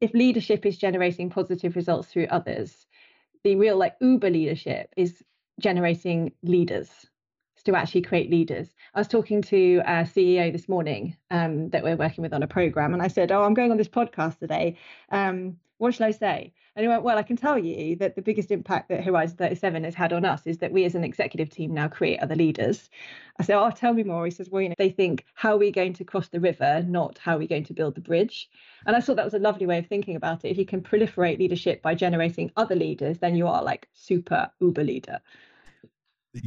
if 0.00 0.12
leadership 0.14 0.66
is 0.66 0.78
generating 0.78 1.30
positive 1.30 1.76
results 1.76 2.08
through 2.08 2.26
others, 2.30 2.86
the 3.44 3.56
real 3.56 3.76
like 3.76 3.94
Uber 4.00 4.30
leadership 4.30 4.92
is 4.96 5.22
generating 5.60 6.32
leaders 6.42 7.06
to 7.64 7.74
actually 7.74 8.02
create 8.02 8.30
leaders. 8.30 8.68
I 8.94 9.00
was 9.00 9.08
talking 9.08 9.42
to 9.42 9.82
a 9.84 10.04
CEO 10.04 10.52
this 10.52 10.68
morning 10.68 11.16
um, 11.30 11.68
that 11.70 11.82
we're 11.82 11.96
working 11.96 12.22
with 12.22 12.32
on 12.32 12.42
a 12.42 12.46
program, 12.46 12.94
and 12.94 13.02
I 13.02 13.08
said, 13.08 13.32
"Oh, 13.32 13.42
I'm 13.42 13.54
going 13.54 13.70
on 13.70 13.76
this 13.76 13.88
podcast 13.88 14.38
today. 14.38 14.78
Um, 15.10 15.58
what 15.78 15.94
shall 15.94 16.06
I 16.06 16.12
say?" 16.12 16.52
And 16.76 16.84
he 16.84 16.88
went, 16.88 17.04
Well, 17.04 17.16
I 17.16 17.22
can 17.22 17.36
tell 17.36 17.58
you 17.58 17.96
that 17.96 18.16
the 18.16 18.22
biggest 18.22 18.50
impact 18.50 18.90
that 18.90 19.02
Horizon 19.02 19.38
37 19.38 19.84
has 19.84 19.94
had 19.94 20.12
on 20.12 20.26
us 20.26 20.46
is 20.46 20.58
that 20.58 20.72
we 20.72 20.84
as 20.84 20.94
an 20.94 21.04
executive 21.04 21.48
team 21.48 21.72
now 21.72 21.88
create 21.88 22.20
other 22.20 22.34
leaders. 22.34 22.90
I 23.38 23.44
said, 23.44 23.58
Oh, 23.58 23.70
tell 23.70 23.94
me 23.94 24.02
more. 24.02 24.26
He 24.26 24.30
says, 24.30 24.50
Well, 24.50 24.60
you 24.60 24.68
know, 24.68 24.74
they 24.76 24.90
think, 24.90 25.24
How 25.32 25.54
are 25.54 25.58
we 25.58 25.72
going 25.72 25.94
to 25.94 26.04
cross 26.04 26.28
the 26.28 26.38
river, 26.38 26.84
not 26.86 27.16
how 27.16 27.36
are 27.36 27.38
we 27.38 27.46
going 27.46 27.64
to 27.64 27.72
build 27.72 27.94
the 27.94 28.02
bridge? 28.02 28.50
And 28.84 28.94
I 28.94 29.00
thought 29.00 29.16
that 29.16 29.24
was 29.24 29.32
a 29.32 29.38
lovely 29.38 29.64
way 29.64 29.78
of 29.78 29.86
thinking 29.86 30.16
about 30.16 30.44
it. 30.44 30.50
If 30.50 30.58
you 30.58 30.66
can 30.66 30.82
proliferate 30.82 31.38
leadership 31.38 31.80
by 31.80 31.94
generating 31.94 32.52
other 32.58 32.76
leaders, 32.76 33.18
then 33.18 33.36
you 33.36 33.46
are 33.46 33.62
like 33.62 33.88
super 33.94 34.50
uber 34.60 34.84
leader 34.84 35.20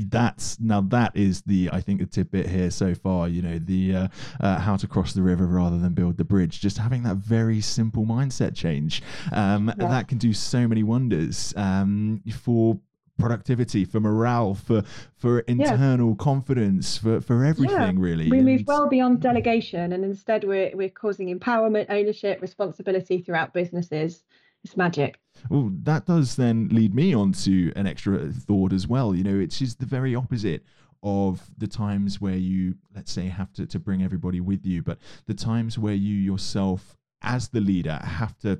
that's 0.08 0.60
now 0.60 0.82
that 0.82 1.16
is 1.16 1.42
the 1.42 1.70
I 1.72 1.82
think 1.82 2.00
the 2.00 2.06
tidbit 2.06 2.48
here 2.48 2.72
so 2.72 2.94
far. 2.94 3.28
You 3.28 3.42
know 3.42 3.60
the 3.60 3.96
uh, 3.96 4.08
uh, 4.40 4.60
how 4.60 4.76
to 4.78 4.88
cross 4.88 5.14
the 5.14 5.22
river 5.22 5.46
rather 5.46 5.78
than 5.78 5.94
build 5.94 6.18
the 6.18 6.24
bridge. 6.24 6.60
Just 6.60 6.78
having 6.78 7.04
that 7.04 7.18
very 7.18 7.62
simple 7.62 8.06
mindset 8.06 8.56
change 8.56 9.02
um, 9.32 9.74
yeah. 9.80 9.88
that 9.88 10.08
can 10.08 10.18
do 10.18 10.34
so 10.34 10.68
many 10.68 10.84
wonders 10.84 11.54
um, 11.56 12.22
for 12.44 12.80
productivity 13.20 13.84
for 13.86 14.00
morale 14.00 14.56
for 14.56 14.82
for 15.18 15.40
internal 15.42 16.12
yeah. 16.12 16.16
confidence 16.24 16.98
for 16.98 17.20
for 17.22 17.44
everything 17.44 17.78
yeah. 17.78 17.92
really 17.96 18.30
we 18.32 18.40
move 18.40 18.64
well 18.66 18.88
beyond 18.88 19.20
delegation 19.20 19.92
and 19.92 20.06
instead 20.06 20.46
we're 20.46 20.72
we're 20.74 20.90
causing 20.90 21.38
empowerment 21.38 21.86
ownership 21.90 22.42
responsibility 22.42 23.22
throughout 23.22 23.54
businesses 23.54 24.24
it's 24.64 24.76
magic. 24.76 25.20
Well, 25.50 25.72
that 25.84 26.06
does 26.06 26.36
then 26.36 26.70
lead 26.70 26.94
me 26.94 27.14
on 27.14 27.32
to 27.32 27.72
an 27.76 27.88
extra 27.88 28.32
thought 28.32 28.74
as 28.74 28.88
well. 28.88 29.16
You 29.16 29.24
know, 29.24 29.40
it's 29.40 29.60
just 29.60 29.80
the 29.80 29.86
very 29.86 30.16
opposite 30.16 30.64
of 31.02 31.42
the 31.58 31.68
times 31.68 32.20
where 32.20 32.36
you, 32.36 32.76
let's 32.94 33.12
say, 33.12 33.28
have 33.28 33.54
to, 33.54 33.66
to 33.68 33.80
bring 33.80 34.04
everybody 34.04 34.42
with 34.42 34.66
you, 34.66 34.84
but 34.84 34.98
the 35.28 35.34
times 35.34 35.78
where 35.78 35.94
you 35.94 36.16
yourself, 36.16 36.98
as 37.22 37.48
the 37.50 37.62
leader, 37.62 38.00
have 38.04 38.38
to 38.40 38.60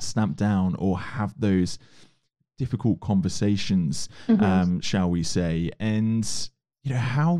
stamp 0.00 0.36
down 0.36 0.74
or 0.78 0.98
have 0.98 1.34
those 1.38 1.78
difficult 2.56 3.00
conversations, 3.00 4.08
mm-hmm. 4.26 4.42
um, 4.42 4.80
shall 4.80 5.10
we 5.10 5.22
say. 5.22 5.70
And, 5.78 6.26
you 6.84 6.94
know, 6.94 7.00
how 7.00 7.36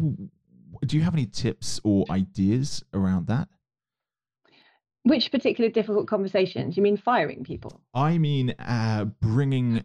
do 0.84 0.96
you 0.96 1.02
have 1.02 1.14
any 1.14 1.26
tips 1.26 1.80
or 1.82 2.04
ideas 2.10 2.84
around 2.92 3.28
that? 3.28 3.48
Which 5.08 5.30
particular 5.30 5.70
difficult 5.70 6.06
conversations? 6.06 6.76
You 6.76 6.82
mean 6.82 6.98
firing 6.98 7.42
people? 7.42 7.80
I 7.94 8.18
mean, 8.18 8.54
uh, 8.58 9.06
bringing. 9.22 9.84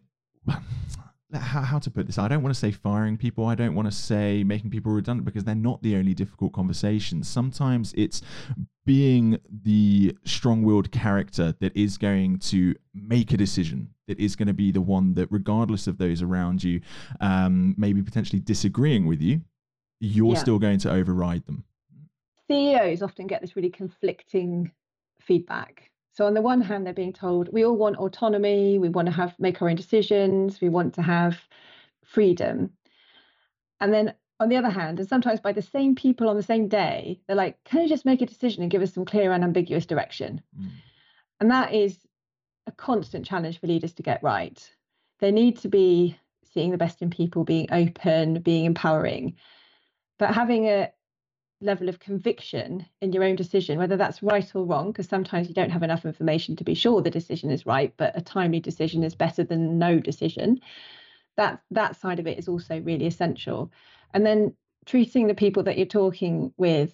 How, 1.34 1.62
how 1.62 1.80
to 1.80 1.90
put 1.90 2.06
this? 2.06 2.20
I 2.20 2.28
don't 2.28 2.44
want 2.44 2.54
to 2.54 2.60
say 2.60 2.72
firing 2.72 3.18
people. 3.18 3.48
I 3.48 3.56
don't 3.56 3.74
want 3.74 3.88
to 3.88 3.92
say 3.92 4.44
making 4.44 4.70
people 4.70 4.92
redundant 4.92 5.26
because 5.26 5.46
they're 5.46 5.56
not 5.56 5.82
the 5.82 5.96
only 5.96 6.14
difficult 6.14 6.54
conversations. 6.54 7.28
Sometimes 7.28 7.92
it's 7.98 8.22
being 8.86 9.40
the 9.50 10.16
strong 10.26 10.62
willed 10.62 10.92
character 10.92 11.56
that 11.60 11.76
is 11.76 11.98
going 11.98 12.38
to 12.40 12.76
make 12.94 13.32
a 13.32 13.38
decision, 13.38 13.90
that 14.08 14.20
is 14.20 14.36
going 14.36 14.48
to 14.48 14.54
be 14.54 14.72
the 14.72 14.82
one 14.82 15.14
that, 15.16 15.28
regardless 15.32 15.88
of 15.88 15.98
those 15.98 16.22
around 16.22 16.64
you, 16.64 16.82
um, 17.20 17.74
maybe 17.78 18.04
potentially 18.04 18.40
disagreeing 18.40 19.08
with 19.08 19.22
you, 19.22 19.42
you're 20.00 20.34
yeah. 20.34 20.40
still 20.40 20.60
going 20.60 20.78
to 20.80 20.92
override 20.92 21.48
them. 21.48 21.64
CEOs 22.48 23.02
often 23.02 23.26
get 23.26 23.42
this 23.42 23.56
really 23.56 23.72
conflicting 23.72 24.72
feedback. 25.26 25.90
So 26.12 26.26
on 26.26 26.36
the 26.36 26.42
one 26.42 26.62
hand, 26.62 26.86
they're 26.86 26.94
being 26.94 27.14
told 27.14 27.50
we 27.52 27.66
all 27.66 27.76
want 27.76 27.98
autonomy, 27.98 28.78
we 28.78 28.90
want 28.90 29.08
to 29.08 29.12
have 29.12 29.36
make 29.40 29.62
our 29.62 29.70
own 29.70 29.76
decisions, 29.76 30.62
we 30.62 30.70
want 30.70 30.94
to 30.96 31.02
have 31.02 31.40
freedom. 32.06 32.72
And 33.80 33.94
then 33.94 34.14
on 34.40 34.50
the 34.50 34.58
other 34.58 34.70
hand, 34.70 35.00
and 35.00 35.10
sometimes 35.10 35.40
by 35.40 35.54
the 35.54 35.62
same 35.62 35.96
people 35.96 36.30
on 36.30 36.36
the 36.36 36.44
same 36.44 36.68
day, 36.68 37.20
they're 37.28 37.36
like, 37.36 37.58
can 37.64 37.82
you 37.82 37.90
just 37.90 38.06
make 38.06 38.22
a 38.22 38.26
decision 38.26 38.62
and 38.62 38.72
give 38.72 38.82
us 38.82 38.94
some 38.94 39.06
clear 39.06 39.32
and 39.32 39.44
ambiguous 39.44 39.86
direction? 39.86 40.42
Mm. 40.60 40.70
And 41.40 41.52
that 41.52 41.74
is 41.74 41.98
a 42.68 42.72
constant 42.72 43.26
challenge 43.26 43.60
for 43.60 43.68
leaders 43.68 43.94
to 43.94 44.04
get 44.04 44.24
right. 44.24 44.70
They 45.20 45.32
need 45.32 45.58
to 45.60 45.70
be 45.70 46.18
seeing 46.54 46.72
the 46.72 46.78
best 46.78 47.02
in 47.02 47.10
people, 47.10 47.44
being 47.44 47.68
open, 47.72 48.42
being 48.42 48.66
empowering. 48.66 49.36
But 50.20 50.34
having 50.34 50.68
a, 50.68 50.92
level 51.63 51.89
of 51.89 51.99
conviction 51.99 52.86
in 53.02 53.13
your 53.13 53.23
own 53.23 53.36
decision, 53.36 53.78
whether 53.78 53.97
that's 53.97 54.21
right 54.21 54.54
or 54.56 54.65
wrong, 54.65 54.91
because 54.91 55.08
sometimes 55.08 55.47
you 55.47 55.54
don't 55.54 55.71
have 55.71 55.84
enough 55.84 56.06
information 56.06 56.56
to 56.58 56.63
be 56.63 56.73
sure 56.73 57.02
the 57.02 57.10
decision 57.10 57.49
is 57.49 57.65
right, 57.65 57.93
but 57.97 58.17
a 58.17 58.21
timely 58.21 58.60
decision 58.60 59.04
is 59.04 59.15
better 59.15 59.43
than 59.43 59.80
no 59.80 59.99
decision. 59.99 60.60
That 61.38 61.62
that 61.71 61.95
side 61.95 62.19
of 62.19 62.28
it 62.28 62.38
is 62.38 62.47
also 62.47 62.80
really 62.82 63.08
essential. 63.08 63.71
And 64.13 64.26
then 64.26 64.56
treating 64.86 65.28
the 65.28 65.34
people 65.34 65.63
that 65.63 65.78
you're 65.78 65.86
talking 65.86 66.54
with 66.58 66.93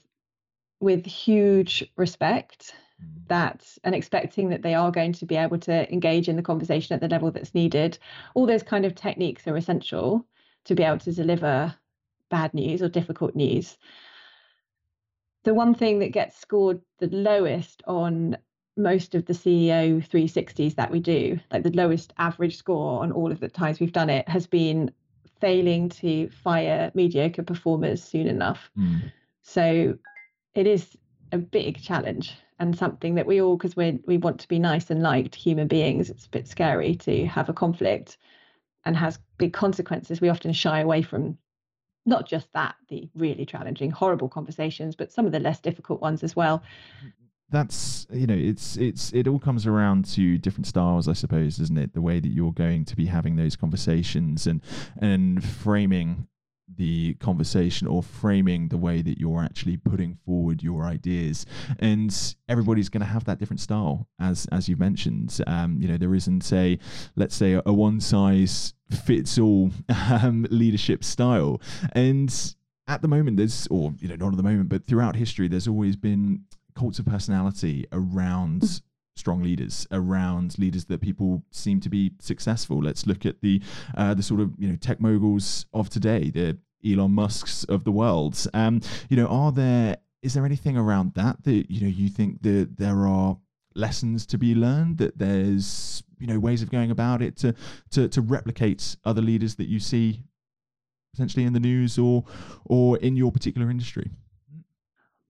with 0.79 1.05
huge 1.05 1.83
respect 1.97 2.73
mm. 3.03 3.27
that 3.27 3.65
and 3.83 3.93
expecting 3.93 4.49
that 4.49 4.61
they 4.61 4.73
are 4.73 4.91
going 4.91 5.13
to 5.13 5.25
be 5.25 5.35
able 5.35 5.57
to 5.59 5.91
engage 5.91 6.29
in 6.29 6.35
the 6.35 6.41
conversation 6.41 6.93
at 6.93 7.01
the 7.01 7.07
level 7.07 7.31
that's 7.31 7.53
needed 7.53 7.97
all 8.33 8.45
those 8.45 8.63
kind 8.63 8.85
of 8.85 8.95
techniques 8.95 9.45
are 9.47 9.57
essential 9.57 10.25
to 10.63 10.75
be 10.75 10.83
able 10.83 10.99
to 10.99 11.11
deliver 11.11 11.75
bad 12.29 12.53
news 12.53 12.81
or 12.81 12.87
difficult 12.87 13.35
news 13.35 13.77
the 15.43 15.53
one 15.53 15.73
thing 15.73 15.99
that 15.99 16.11
gets 16.11 16.39
scored 16.39 16.81
the 16.99 17.07
lowest 17.07 17.81
on 17.87 18.37
most 18.77 19.15
of 19.15 19.25
the 19.25 19.33
CEO 19.33 20.05
360s 20.07 20.75
that 20.75 20.91
we 20.91 20.99
do, 20.99 21.39
like 21.51 21.63
the 21.63 21.71
lowest 21.71 22.13
average 22.17 22.57
score 22.57 23.01
on 23.01 23.11
all 23.11 23.31
of 23.31 23.39
the 23.39 23.49
times 23.49 23.79
we've 23.79 23.91
done 23.91 24.09
it, 24.09 24.27
has 24.27 24.47
been 24.47 24.91
failing 25.39 25.89
to 25.89 26.29
fire 26.29 26.91
mediocre 26.93 27.43
performers 27.43 28.03
soon 28.03 28.27
enough. 28.27 28.69
Mm. 28.77 29.11
So 29.41 29.97
it 30.55 30.67
is 30.67 30.97
a 31.31 31.37
big 31.37 31.81
challenge 31.81 32.35
and 32.59 32.77
something 32.77 33.15
that 33.15 33.25
we 33.25 33.41
all, 33.41 33.55
because 33.55 33.75
we 33.75 33.99
we 34.05 34.17
want 34.17 34.39
to 34.41 34.47
be 34.47 34.59
nice 34.59 34.89
and 34.89 35.01
liked 35.01 35.35
human 35.35 35.67
beings, 35.67 36.09
it's 36.09 36.25
a 36.25 36.29
bit 36.29 36.47
scary 36.47 36.95
to 36.95 37.25
have 37.25 37.49
a 37.49 37.53
conflict 37.53 38.17
and 38.85 38.97
has 38.97 39.19
big 39.37 39.53
consequences. 39.53 40.19
We 40.19 40.29
often 40.29 40.51
shy 40.53 40.81
away 40.81 41.01
from 41.01 41.37
not 42.09 42.27
just 42.27 42.51
that, 42.53 42.75
the 42.89 43.09
really 43.15 43.45
challenging, 43.45 43.91
horrible 43.91 44.27
conversations, 44.27 44.95
but 44.95 45.11
some 45.11 45.25
of 45.25 45.31
the 45.31 45.39
less 45.39 45.59
difficult 45.59 46.01
ones 46.01 46.23
as 46.23 46.35
well. 46.35 46.61
that's 47.51 48.05
you 48.11 48.27
know 48.27 48.35
it's 48.35 48.77
it's 48.77 49.11
it 49.13 49.27
all 49.27 49.39
comes 49.39 49.65
around 49.65 50.05
to 50.05 50.37
different 50.37 50.67
styles 50.67 51.07
i 51.07 51.13
suppose 51.13 51.59
isn't 51.59 51.79
it 51.79 51.93
the 51.93 52.01
way 52.01 52.19
that 52.19 52.29
you're 52.29 52.53
going 52.53 52.85
to 52.85 52.95
be 52.95 53.07
having 53.07 53.37
those 53.37 53.55
conversations 53.55 54.45
and 54.45 54.61
and 55.01 55.43
framing 55.43 56.27
the 56.75 57.15
conversation 57.15 57.87
or 57.87 58.03
framing 58.03 58.67
the 58.69 58.77
way 58.77 59.01
that 59.01 59.19
you're 59.19 59.43
actually 59.43 59.77
putting 59.77 60.15
forward 60.25 60.63
your 60.63 60.85
ideas. 60.85 61.45
And 61.79 62.15
everybody's 62.47 62.89
going 62.89 63.01
to 63.01 63.07
have 63.07 63.25
that 63.25 63.39
different 63.39 63.59
style 63.59 64.07
as 64.19 64.47
as 64.51 64.69
you 64.69 64.75
mentioned. 64.75 65.39
Um, 65.47 65.81
you 65.81 65.87
know 65.87 65.97
there 65.97 66.15
isn't 66.15 66.51
a 66.53 66.77
let's 67.15 67.35
say 67.35 67.53
a, 67.53 67.61
a 67.65 67.73
one 67.73 67.99
size 67.99 68.73
fits 69.05 69.37
all 69.37 69.71
um, 70.09 70.47
leadership 70.49 71.03
style. 71.03 71.61
And 71.93 72.33
at 72.87 73.01
the 73.01 73.07
moment 73.07 73.37
there's 73.37 73.67
or 73.67 73.93
you 73.99 74.07
know 74.07 74.15
not 74.15 74.33
at 74.33 74.37
the 74.37 74.43
moment 74.43 74.67
but 74.67 74.85
throughout 74.85 75.15
history 75.15 75.47
there's 75.47 75.67
always 75.67 75.95
been 75.95 76.43
cults 76.75 76.97
of 76.97 77.05
personality 77.05 77.85
around 77.91 78.61
mm. 78.61 78.81
Strong 79.19 79.43
leaders, 79.43 79.85
around 79.91 80.57
leaders 80.57 80.85
that 80.85 81.01
people 81.01 81.43
seem 81.51 81.79
to 81.81 81.89
be 81.89 82.13
successful. 82.19 82.81
Let's 82.81 83.05
look 83.05 83.25
at 83.25 83.41
the 83.41 83.61
uh, 83.95 84.13
the 84.13 84.23
sort 84.23 84.39
of 84.39 84.53
you 84.57 84.69
know 84.69 84.75
tech 84.75 84.99
moguls 84.99 85.65
of 85.73 85.89
today, 85.89 86.31
the 86.31 86.57
Elon 86.85 87.11
Musk's 87.11 87.63
of 87.65 87.83
the 87.83 87.91
world. 87.91 88.47
Um, 88.53 88.81
you 89.09 89.17
know, 89.17 89.27
are 89.27 89.51
there 89.51 89.97
is 90.21 90.33
there 90.33 90.45
anything 90.45 90.77
around 90.77 91.13
that 91.13 91.43
that 91.43 91.69
you 91.69 91.81
know 91.81 91.87
you 91.87 92.09
think 92.09 92.41
that 92.41 92.77
there 92.77 93.05
are 93.05 93.37
lessons 93.75 94.25
to 94.25 94.37
be 94.37 94.55
learned 94.55 94.97
that 94.97 95.17
there's 95.17 96.03
you 96.17 96.27
know 96.27 96.39
ways 96.39 96.61
of 96.61 96.71
going 96.71 96.91
about 96.91 97.21
it 97.21 97.37
to 97.37 97.53
to 97.91 98.07
to 98.09 98.21
replicate 98.21 98.95
other 99.05 99.21
leaders 99.21 99.55
that 99.55 99.67
you 99.67 99.79
see 99.79 100.23
potentially 101.13 101.45
in 101.45 101.53
the 101.53 101.59
news 101.59 101.97
or 101.97 102.23
or 102.65 102.97
in 102.97 103.15
your 103.15 103.31
particular 103.31 103.69
industry 103.69 104.09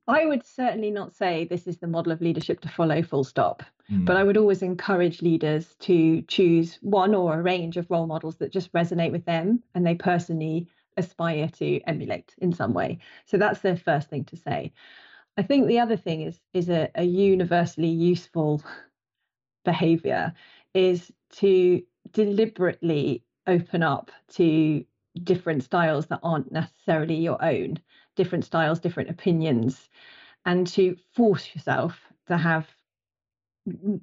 I 0.10 0.26
would 0.26 0.44
certainly 0.44 0.90
not 0.90 1.14
say 1.14 1.46
this 1.46 1.68
is 1.68 1.78
the 1.78 1.88
model 1.88 2.12
of 2.12 2.20
leadership 2.20 2.62
to 2.62 2.70
follow, 2.70 3.02
full 3.04 3.24
stop. 3.24 3.62
Mm. 3.92 4.06
But 4.06 4.18
I 4.18 4.24
would 4.24 4.38
always 4.38 4.64
encourage 4.64 5.22
leaders 5.22 5.76
to 5.82 6.24
choose 6.24 6.80
one 6.82 7.14
or 7.14 7.40
a 7.40 7.42
range 7.44 7.78
of 7.78 7.90
role 7.92 8.08
models 8.08 8.38
that 8.38 8.52
just 8.52 8.74
resonate 8.74 9.12
with 9.12 9.26
them 9.26 9.62
and 9.76 9.86
they 9.86 9.96
personally 9.96 10.68
aspire 10.98 11.48
to 11.48 11.80
emulate 11.82 12.34
in 12.40 12.52
some 12.52 12.74
way. 12.74 12.98
So 13.26 13.38
that's 13.38 13.62
the 13.62 13.78
first 13.78 14.10
thing 14.10 14.26
to 14.26 14.36
say. 14.36 14.74
I 15.38 15.44
think 15.44 15.68
the 15.68 15.80
other 15.80 15.96
thing 15.96 16.22
is 16.22 16.40
is 16.54 16.70
a, 16.70 16.90
a 16.96 17.04
universally 17.04 17.88
useful 17.88 18.64
behavior 19.64 20.34
is 20.74 21.12
to 21.38 21.82
deliberately 22.12 23.24
open 23.48 23.84
up 23.84 24.12
to 24.30 24.84
different 25.24 25.64
styles 25.64 26.08
that 26.08 26.20
aren't 26.24 26.52
necessarily 26.52 27.16
your 27.16 27.44
own 27.44 27.80
different 28.20 28.44
styles, 28.44 28.82
different 28.82 29.10
opinions, 29.10 29.90
and 30.46 30.68
to 30.68 30.98
force 31.16 31.56
yourself 31.56 31.98
to 32.28 32.36
have 32.38 32.68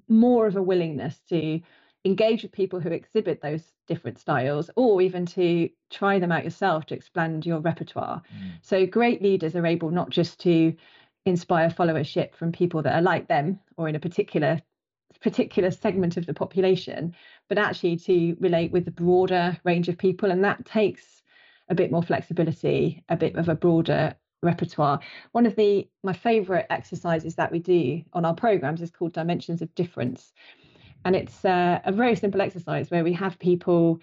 more 0.08 0.46
of 0.46 0.56
a 0.56 0.62
willingness 0.62 1.20
to 1.28 1.60
engage 2.06 2.42
with 2.42 2.50
people 2.52 2.80
who 2.80 2.88
exhibit 2.88 3.42
those 3.42 3.62
different 3.86 4.18
styles 4.18 4.70
or 4.74 5.02
even 5.02 5.26
to 5.26 5.68
try 5.90 6.18
them 6.18 6.32
out 6.32 6.44
yourself 6.44 6.86
to 6.86 6.94
expand 6.94 7.44
your 7.44 7.60
repertoire. 7.60 8.22
Mm. 8.34 8.52
So 8.62 8.86
great 8.86 9.20
leaders 9.20 9.54
are 9.54 9.66
able 9.66 9.90
not 9.90 10.08
just 10.08 10.40
to 10.40 10.74
inspire 11.26 11.68
followership 11.68 12.34
from 12.34 12.52
people 12.52 12.80
that 12.82 12.94
are 12.94 13.02
like 13.02 13.28
them 13.28 13.60
or 13.76 13.86
in 13.86 13.96
a 13.96 14.00
particular 14.00 14.62
particular 15.20 15.70
segment 15.70 16.16
of 16.16 16.26
the 16.26 16.34
population, 16.34 17.14
but 17.48 17.58
actually 17.58 17.96
to 17.96 18.36
relate 18.40 18.72
with 18.72 18.86
a 18.86 18.90
broader 18.90 19.58
range 19.64 19.88
of 19.88 19.98
people. 19.98 20.30
And 20.30 20.44
that 20.44 20.64
takes 20.64 21.22
a 21.68 21.74
bit 21.74 21.90
more 21.90 22.02
flexibility, 22.02 23.04
a 23.08 23.16
bit 23.16 23.36
of 23.36 23.48
a 23.48 23.54
broader 23.54 24.14
repertoire. 24.42 25.00
One 25.32 25.46
of 25.46 25.56
the 25.56 25.88
my 26.02 26.12
favorite 26.12 26.66
exercises 26.70 27.34
that 27.36 27.52
we 27.52 27.58
do 27.58 28.02
on 28.12 28.24
our 28.24 28.34
programs 28.34 28.82
is 28.82 28.90
called 28.90 29.12
Dimensions 29.12 29.62
of 29.62 29.74
Difference. 29.74 30.32
And 31.04 31.14
it's 31.14 31.44
uh, 31.44 31.80
a 31.84 31.92
very 31.92 32.16
simple 32.16 32.40
exercise 32.40 32.90
where 32.90 33.04
we 33.04 33.12
have 33.12 33.38
people 33.38 34.00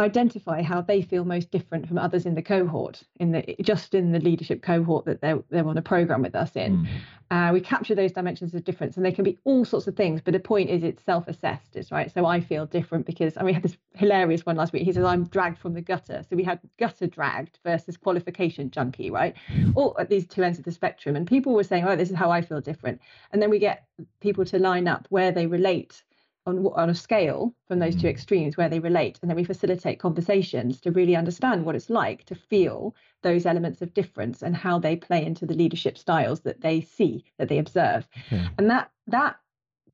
identify 0.00 0.62
how 0.62 0.80
they 0.80 1.02
feel 1.02 1.24
most 1.24 1.50
different 1.50 1.86
from 1.86 1.98
others 1.98 2.26
in 2.26 2.34
the 2.34 2.42
cohort 2.42 3.02
in 3.18 3.32
the 3.32 3.56
just 3.62 3.94
in 3.94 4.12
the 4.12 4.18
leadership 4.18 4.62
cohort 4.62 5.04
that 5.04 5.20
they're, 5.20 5.42
they're 5.50 5.66
on 5.66 5.76
a 5.76 5.82
program 5.82 6.22
with 6.22 6.34
us 6.34 6.56
in. 6.56 6.78
Mm. 6.78 6.88
uh, 7.30 7.52
we 7.52 7.60
capture 7.60 7.94
those 7.94 8.12
dimensions 8.12 8.54
of 8.54 8.64
difference 8.64 8.96
and 8.96 9.04
they 9.04 9.12
can 9.12 9.24
be 9.24 9.38
all 9.44 9.64
sorts 9.64 9.86
of 9.86 9.94
things 9.96 10.20
but 10.24 10.32
the 10.32 10.40
point 10.40 10.70
is 10.70 10.82
it's 10.82 11.04
self-assessed 11.04 11.76
is 11.76 11.92
right? 11.92 12.12
So 12.12 12.26
i 12.26 12.40
feel 12.40 12.66
different 12.66 13.06
because 13.06 13.36
and 13.36 13.46
we 13.46 13.52
had 13.52 13.62
this 13.62 13.76
hilarious 13.94 14.46
one 14.46 14.56
last 14.56 14.72
week. 14.72 14.84
He 14.84 14.92
says 14.92 15.04
i'm 15.04 15.24
dragged 15.24 15.58
from 15.58 15.74
the 15.74 15.82
gutter. 15.82 16.24
So 16.28 16.36
we 16.36 16.44
had 16.44 16.60
gutter 16.78 17.06
dragged 17.06 17.58
versus 17.64 17.96
qualification 17.96 18.70
junkie 18.70 19.10
right? 19.10 19.34
Or 19.74 20.00
at 20.00 20.08
these 20.08 20.26
two 20.26 20.42
ends 20.42 20.58
of 20.58 20.64
the 20.64 20.72
spectrum 20.72 21.14
and 21.14 21.26
people 21.26 21.52
were 21.54 21.64
saying 21.64 21.86
oh 21.86 21.96
this 21.96 22.10
is 22.10 22.16
how 22.16 22.30
i 22.30 22.40
feel 22.40 22.60
different. 22.60 23.00
And 23.32 23.42
then 23.42 23.50
we 23.50 23.58
get 23.58 23.84
people 24.20 24.44
to 24.46 24.58
line 24.58 24.88
up 24.88 25.06
where 25.10 25.30
they 25.30 25.46
relate 25.46 26.02
on, 26.50 26.66
on 26.74 26.90
a 26.90 26.94
scale 26.94 27.54
from 27.66 27.78
those 27.78 27.96
two 27.96 28.06
mm. 28.06 28.10
extremes 28.10 28.56
where 28.56 28.68
they 28.68 28.80
relate 28.80 29.18
and 29.22 29.30
then 29.30 29.36
we 29.36 29.44
facilitate 29.44 29.98
conversations 29.98 30.80
to 30.80 30.90
really 30.90 31.16
understand 31.16 31.64
what 31.64 31.74
it's 31.74 31.90
like 31.90 32.24
to 32.26 32.34
feel 32.34 32.94
those 33.22 33.46
elements 33.46 33.80
of 33.80 33.94
difference 33.94 34.42
and 34.42 34.56
how 34.56 34.78
they 34.78 34.96
play 34.96 35.24
into 35.24 35.46
the 35.46 35.54
leadership 35.54 35.96
styles 35.96 36.40
that 36.40 36.60
they 36.60 36.80
see 36.80 37.24
that 37.38 37.48
they 37.48 37.58
observe 37.58 38.06
okay. 38.32 38.48
and 38.58 38.68
that 38.68 38.90
that 39.06 39.36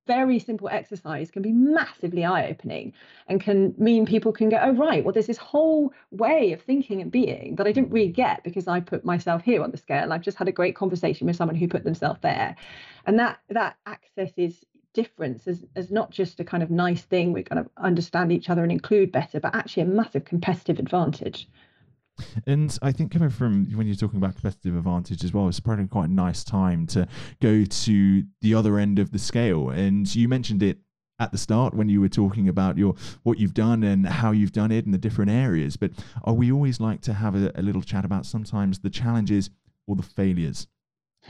very 0.07 0.39
simple 0.39 0.69
exercise 0.69 1.33
can 1.33 1.43
be 1.43 1.51
massively 1.51 2.25
eye-opening 2.25 2.93
and 3.27 3.41
can 3.41 3.75
mean 3.77 4.07
people 4.07 4.33
can 4.33 4.49
go 4.49 4.59
oh 4.63 4.73
right 4.73 5.05
well 5.05 5.13
there's 5.13 5.27
this 5.27 5.37
whole 5.37 5.93
way 6.13 6.53
of 6.53 6.63
thinking 6.63 7.01
and 7.01 7.11
being 7.11 7.57
that 7.57 7.67
i 7.67 7.73
didn't 7.73 7.91
really 7.91 8.09
get 8.09 8.43
because 8.45 8.69
i 8.69 8.79
put 8.79 9.05
myself 9.05 9.43
here 9.43 9.63
on 9.63 9.71
the 9.73 9.77
scale 9.77 10.13
i've 10.13 10.23
just 10.23 10.39
had 10.39 10.49
a 10.49 10.53
great 10.53 10.77
conversation 10.77 11.27
with 11.27 11.35
someone 11.35 11.57
who 11.57 11.67
put 11.67 11.83
themselves 11.83 12.21
there 12.23 12.55
and 13.07 13.19
that 13.19 13.39
that 13.49 13.77
access 13.87 14.31
is 14.37 14.65
difference 14.97 15.47
as, 15.47 15.65
as 15.77 15.91
not 15.91 16.11
just 16.11 16.41
a 16.41 16.45
kind 16.45 16.63
of 16.63 16.71
nice 16.71 17.03
thing 17.03 17.33
we 17.33 17.43
kind 17.43 17.59
of 17.59 17.69
understand 17.77 18.33
each 18.33 18.49
other 18.49 18.63
and 18.63 18.73
include 18.73 19.13
better 19.13 19.39
but 19.39 19.55
actually 19.55 19.83
a 19.83 19.87
massive 19.87 20.25
competitive 20.25 20.79
advantage 20.79 21.49
and 22.47 22.79
I 22.81 22.93
think 22.93 23.13
coming 23.13 23.29
from 23.29 23.67
when 23.77 23.87
you're 23.87 23.95
talking 23.95 24.17
about 24.17 24.37
competitive 24.37 24.75
advantage 24.75 25.23
as 25.23 25.35
well, 25.35 25.49
it's 25.49 25.61
probably 25.61 25.87
quite 25.87 26.09
a 26.09 26.13
nice 26.13 26.45
time 26.45 26.87
to 26.89 27.07
go 27.43 27.65
to 27.65 28.25
the 28.41 28.55
other 28.55 28.79
end 28.79 28.99
of 28.99 29.11
the 29.13 29.19
scale. 29.19 29.69
And 29.69 30.13
you 30.15 30.27
mentioned 30.27 30.63
it 30.63 30.79
at 31.19 31.33
the 31.33 31.39
start 31.39 31.75
when 31.75 31.89
you 31.89 32.01
were 32.01 32.09
talking 32.09 32.49
about 32.49 32.77
your 32.77 32.95
what 33.23 33.39
you've 33.39 33.55
done 33.55 33.83
and 33.83 34.07
how 34.07 34.31
you've 34.31 34.53
done 34.53 34.71
it 34.71 34.85
in 34.85 34.93
the 34.93 34.99
different 34.99 35.31
areas. 35.31 35.77
But 35.77 35.93
are 36.25 36.35
we 36.35 36.53
always 36.53 36.81
like 36.81 37.01
to 37.03 37.15
have 37.15 37.35
a, 37.35 37.53
a 37.55 37.63
little 37.63 37.83
chat 37.83 38.05
about 38.05 38.27
sometimes 38.27 38.79
the 38.79 38.91
challenges 38.91 39.51
or 39.87 39.97
the 39.97 40.03
failures 40.03 40.67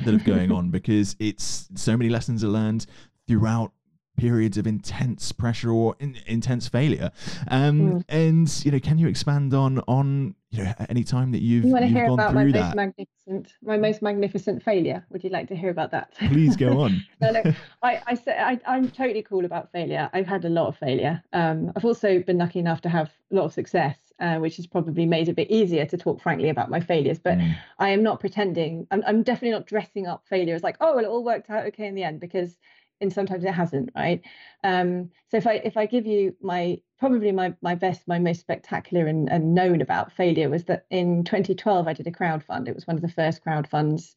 that 0.04 0.14
are 0.14 0.24
going 0.24 0.52
on 0.58 0.70
because 0.70 1.16
it's 1.18 1.68
so 1.74 1.96
many 1.96 2.10
lessons 2.10 2.44
are 2.44 2.48
learned 2.48 2.86
throughout 3.28 3.72
periods 4.16 4.56
of 4.56 4.66
intense 4.66 5.30
pressure 5.32 5.70
or 5.70 5.94
in, 6.00 6.18
intense 6.26 6.68
failure. 6.68 7.10
Um, 7.48 7.80
mm. 7.80 8.04
And 8.08 8.64
you 8.64 8.72
know, 8.72 8.80
can 8.80 8.98
you 8.98 9.08
expand 9.08 9.54
on 9.54 9.78
on 9.86 10.34
you 10.50 10.64
know 10.64 10.72
any 10.88 11.04
time 11.04 11.32
that 11.32 11.42
you've 11.42 11.64
you 11.64 11.72
want 11.72 11.84
to 11.84 11.88
hear 11.88 12.06
about 12.06 12.34
my 12.34 12.44
that? 12.46 12.52
most 12.52 12.74
magnificent 12.74 13.52
my 13.62 13.76
most 13.76 14.02
magnificent 14.02 14.62
failure? 14.62 15.04
Would 15.10 15.22
you 15.22 15.30
like 15.30 15.48
to 15.48 15.56
hear 15.56 15.70
about 15.70 15.90
that? 15.92 16.14
Please 16.18 16.56
go 16.56 16.80
on. 16.82 17.04
no, 17.20 17.30
no, 17.30 17.42
I 17.82 18.02
I 18.06 18.14
say 18.14 18.36
I, 18.38 18.58
I'm 18.66 18.90
totally 18.90 19.22
cool 19.22 19.44
about 19.44 19.70
failure. 19.70 20.10
I've 20.12 20.26
had 20.26 20.44
a 20.44 20.50
lot 20.50 20.68
of 20.68 20.76
failure. 20.76 21.22
Um, 21.32 21.72
I've 21.76 21.84
also 21.84 22.20
been 22.20 22.38
lucky 22.38 22.58
enough 22.58 22.80
to 22.82 22.88
have 22.88 23.10
a 23.30 23.34
lot 23.34 23.44
of 23.44 23.52
success. 23.52 23.96
Uh, 24.18 24.38
which 24.38 24.56
has 24.56 24.66
probably 24.66 25.04
made 25.04 25.28
it 25.28 25.32
a 25.32 25.34
bit 25.34 25.50
easier 25.50 25.84
to 25.84 25.94
talk 25.94 26.22
frankly 26.22 26.48
about 26.48 26.70
my 26.70 26.80
failures. 26.80 27.18
But 27.18 27.36
mm. 27.36 27.54
I 27.78 27.90
am 27.90 28.02
not 28.02 28.18
pretending. 28.18 28.86
I'm, 28.90 29.04
I'm 29.06 29.22
definitely 29.22 29.50
not 29.50 29.66
dressing 29.66 30.06
up 30.06 30.24
failure 30.26 30.54
as 30.54 30.62
like, 30.62 30.78
oh, 30.80 30.96
well, 30.96 31.04
it 31.04 31.08
all 31.08 31.22
worked 31.22 31.50
out 31.50 31.66
okay 31.66 31.86
in 31.86 31.94
the 31.94 32.02
end 32.02 32.18
because 32.18 32.56
and 33.00 33.12
sometimes 33.12 33.44
it 33.44 33.52
hasn't 33.52 33.90
right? 33.94 34.22
Um, 34.64 35.10
so 35.30 35.36
if 35.36 35.46
i 35.46 35.54
if 35.54 35.76
i 35.76 35.86
give 35.86 36.06
you 36.06 36.34
my 36.40 36.80
probably 36.98 37.32
my 37.32 37.54
my 37.60 37.74
best 37.74 38.06
my 38.06 38.18
most 38.18 38.40
spectacular 38.40 39.06
and, 39.06 39.28
and 39.30 39.54
known 39.54 39.80
about 39.80 40.12
failure 40.12 40.48
was 40.48 40.64
that 40.64 40.86
in 40.90 41.24
2012 41.24 41.86
i 41.86 41.92
did 41.92 42.06
a 42.06 42.12
crowd 42.12 42.42
fund 42.42 42.68
it 42.68 42.74
was 42.74 42.86
one 42.86 42.96
of 42.96 43.02
the 43.02 43.08
first 43.08 43.42
crowd 43.42 43.68
funds 43.68 44.14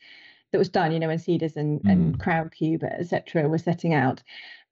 that 0.52 0.58
was 0.58 0.70
done 0.70 0.92
you 0.92 1.00
know 1.00 1.08
when 1.08 1.18
Seedrs 1.18 1.56
and, 1.56 1.82
mm. 1.82 1.92
and 1.92 2.20
crowdcube 2.20 2.84
etc 2.84 3.48
were 3.48 3.58
setting 3.58 3.94
out 3.94 4.24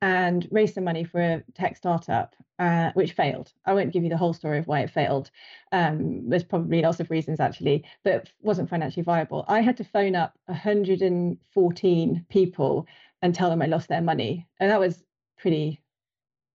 and 0.01 0.47
raised 0.51 0.75
some 0.75 0.83
money 0.83 1.03
for 1.03 1.19
a 1.19 1.43
tech 1.55 1.75
startup 1.75 2.35
uh, 2.59 2.91
which 2.93 3.13
failed. 3.13 3.51
I 3.65 3.73
won't 3.73 3.93
give 3.93 4.03
you 4.03 4.09
the 4.09 4.17
whole 4.17 4.33
story 4.33 4.59
of 4.59 4.67
why 4.67 4.81
it 4.81 4.89
failed. 4.89 5.29
Um, 5.71 6.27
there's 6.29 6.43
probably 6.43 6.81
lots 6.81 6.99
of 6.99 7.09
reasons 7.09 7.39
actually 7.39 7.83
but 8.03 8.29
wasn't 8.41 8.69
financially 8.69 9.03
viable. 9.03 9.45
I 9.47 9.61
had 9.61 9.77
to 9.77 9.83
phone 9.83 10.15
up 10.15 10.37
114 10.45 12.25
people 12.29 12.87
and 13.21 13.33
tell 13.33 13.49
them 13.49 13.61
I 13.61 13.65
lost 13.65 13.89
their 13.89 14.01
money. 14.01 14.47
And 14.59 14.71
that 14.71 14.79
was 14.79 15.03
pretty, 15.37 15.81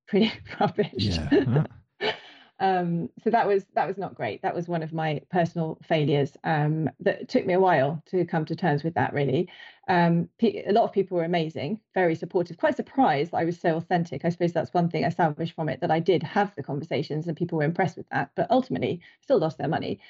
pretty 0.09 0.33
rubbish. 0.61 0.92
Yeah. 0.96 1.64
um, 2.61 3.09
so 3.25 3.31
that 3.31 3.46
was 3.46 3.64
that 3.75 3.88
was 3.88 3.98
not 3.98 4.14
great. 4.14 4.42
That 4.42 4.55
was 4.55 4.68
one 4.68 4.83
of 4.83 4.92
my 4.92 5.20
personal 5.31 5.79
failures. 5.83 6.37
Um, 6.44 6.88
that 7.01 7.29
took 7.29 7.44
me 7.44 7.55
a 7.55 7.61
while 7.61 8.03
to 8.11 8.25
come 8.25 8.44
to 8.46 8.57
terms 8.57 8.85
with 8.85 8.94
that. 8.94 9.12
Really, 9.12 9.48
um, 9.88 10.29
a 10.42 10.72
lot 10.72 10.85
of 10.85 10.92
people 10.92 11.16
were 11.16 11.25
amazing, 11.25 11.81
very 11.94 12.14
supportive. 12.14 12.57
Quite 12.57 12.77
surprised 12.77 13.33
that 13.33 13.38
I 13.38 13.44
was 13.44 13.59
so 13.59 13.77
authentic. 13.77 14.25
I 14.25 14.29
suppose 14.29 14.53
that's 14.53 14.72
one 14.72 14.88
thing 14.88 15.05
I 15.05 15.09
salvaged 15.09 15.55
from 15.55 15.68
it 15.68 15.81
that 15.81 15.90
I 15.90 15.98
did 15.98 16.22
have 16.22 16.55
the 16.55 16.62
conversations 16.62 17.27
and 17.27 17.37
people 17.37 17.59
were 17.59 17.64
impressed 17.64 17.96
with 17.96 18.09
that. 18.11 18.31
But 18.37 18.51
ultimately, 18.51 19.01
still 19.20 19.38
lost 19.38 19.59
their 19.59 19.68
money. 19.68 20.01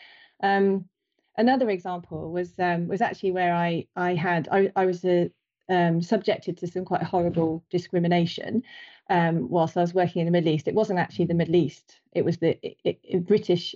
Um, 0.43 0.87
another 1.37 1.71
example 1.71 2.31
was 2.31 2.59
um, 2.59 2.88
was 2.88 3.01
actually 3.01 3.33
where 3.33 3.55
I 3.55 3.87
I 3.97 4.15
had 4.15 4.49
I, 4.53 4.71
I 4.77 4.87
was 4.87 5.05
a 5.05 5.31
um, 5.68 6.03
subjected 6.03 6.57
to 6.59 6.66
some 6.66 6.85
quite 6.85 7.03
horrible 7.03 7.64
discrimination 7.70 8.62
um, 9.11 9.48
whilst 9.48 9.77
I 9.77 9.81
was 9.81 9.94
working 9.94 10.20
in 10.20 10.27
the 10.27 10.33
Middle 10.33 10.53
East. 10.53 10.68
It 10.68 10.75
wasn't 10.75 10.98
actually 10.98 11.27
the 11.27 11.35
Middle 11.35 11.57
East; 11.57 12.01
it 12.12 12.25
was 12.25 12.38
the 12.38 12.59
it, 12.62 12.98
it, 13.03 13.27
British 13.27 13.75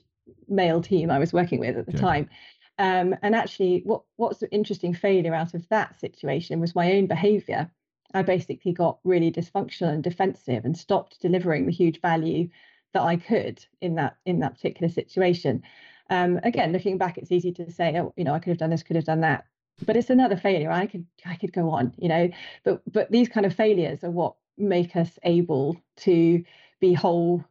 male 0.48 0.80
team 0.80 1.10
I 1.10 1.18
was 1.18 1.32
working 1.32 1.60
with 1.60 1.76
at 1.76 1.86
the 1.86 1.92
okay. 1.92 2.00
time. 2.00 2.30
Um, 2.78 3.14
and 3.22 3.34
actually, 3.34 3.82
what 3.84 4.02
what's 4.16 4.42
an 4.42 4.48
interesting 4.52 4.94
failure 4.94 5.34
out 5.34 5.54
of 5.54 5.68
that 5.68 5.98
situation 5.98 6.60
was 6.60 6.74
my 6.74 6.92
own 6.92 7.06
behaviour. 7.06 7.70
I 8.14 8.22
basically 8.22 8.72
got 8.72 8.98
really 9.04 9.30
dysfunctional 9.30 9.92
and 9.92 10.02
defensive 10.02 10.64
and 10.64 10.76
stopped 10.76 11.20
delivering 11.20 11.66
the 11.66 11.72
huge 11.72 12.00
value 12.00 12.48
that 12.92 13.02
I 13.02 13.16
could 13.16 13.64
in 13.80 13.96
that 13.96 14.16
in 14.24 14.40
that 14.40 14.54
particular 14.54 14.92
situation. 14.92 15.62
Um, 16.08 16.38
again, 16.44 16.72
looking 16.72 16.98
back, 16.98 17.18
it's 17.18 17.32
easy 17.32 17.52
to 17.52 17.70
say, 17.70 17.98
oh, 17.98 18.12
you 18.16 18.24
know, 18.24 18.32
I 18.32 18.38
could 18.38 18.50
have 18.50 18.58
done 18.58 18.70
this, 18.70 18.82
could 18.82 18.96
have 18.96 19.04
done 19.04 19.22
that, 19.22 19.44
but 19.84 19.96
it's 19.96 20.10
another 20.10 20.36
failure. 20.36 20.70
I 20.70 20.86
could 20.86 21.06
I 21.24 21.36
could 21.36 21.52
go 21.52 21.70
on, 21.70 21.92
you 21.98 22.08
know, 22.08 22.30
but 22.64 22.82
but 22.90 23.10
these 23.10 23.28
kind 23.28 23.46
of 23.46 23.54
failures 23.54 24.02
are 24.04 24.10
what 24.10 24.34
make 24.56 24.96
us 24.96 25.18
able 25.22 25.80
to 25.96 26.42
be 26.80 26.94
whole, 26.94 27.44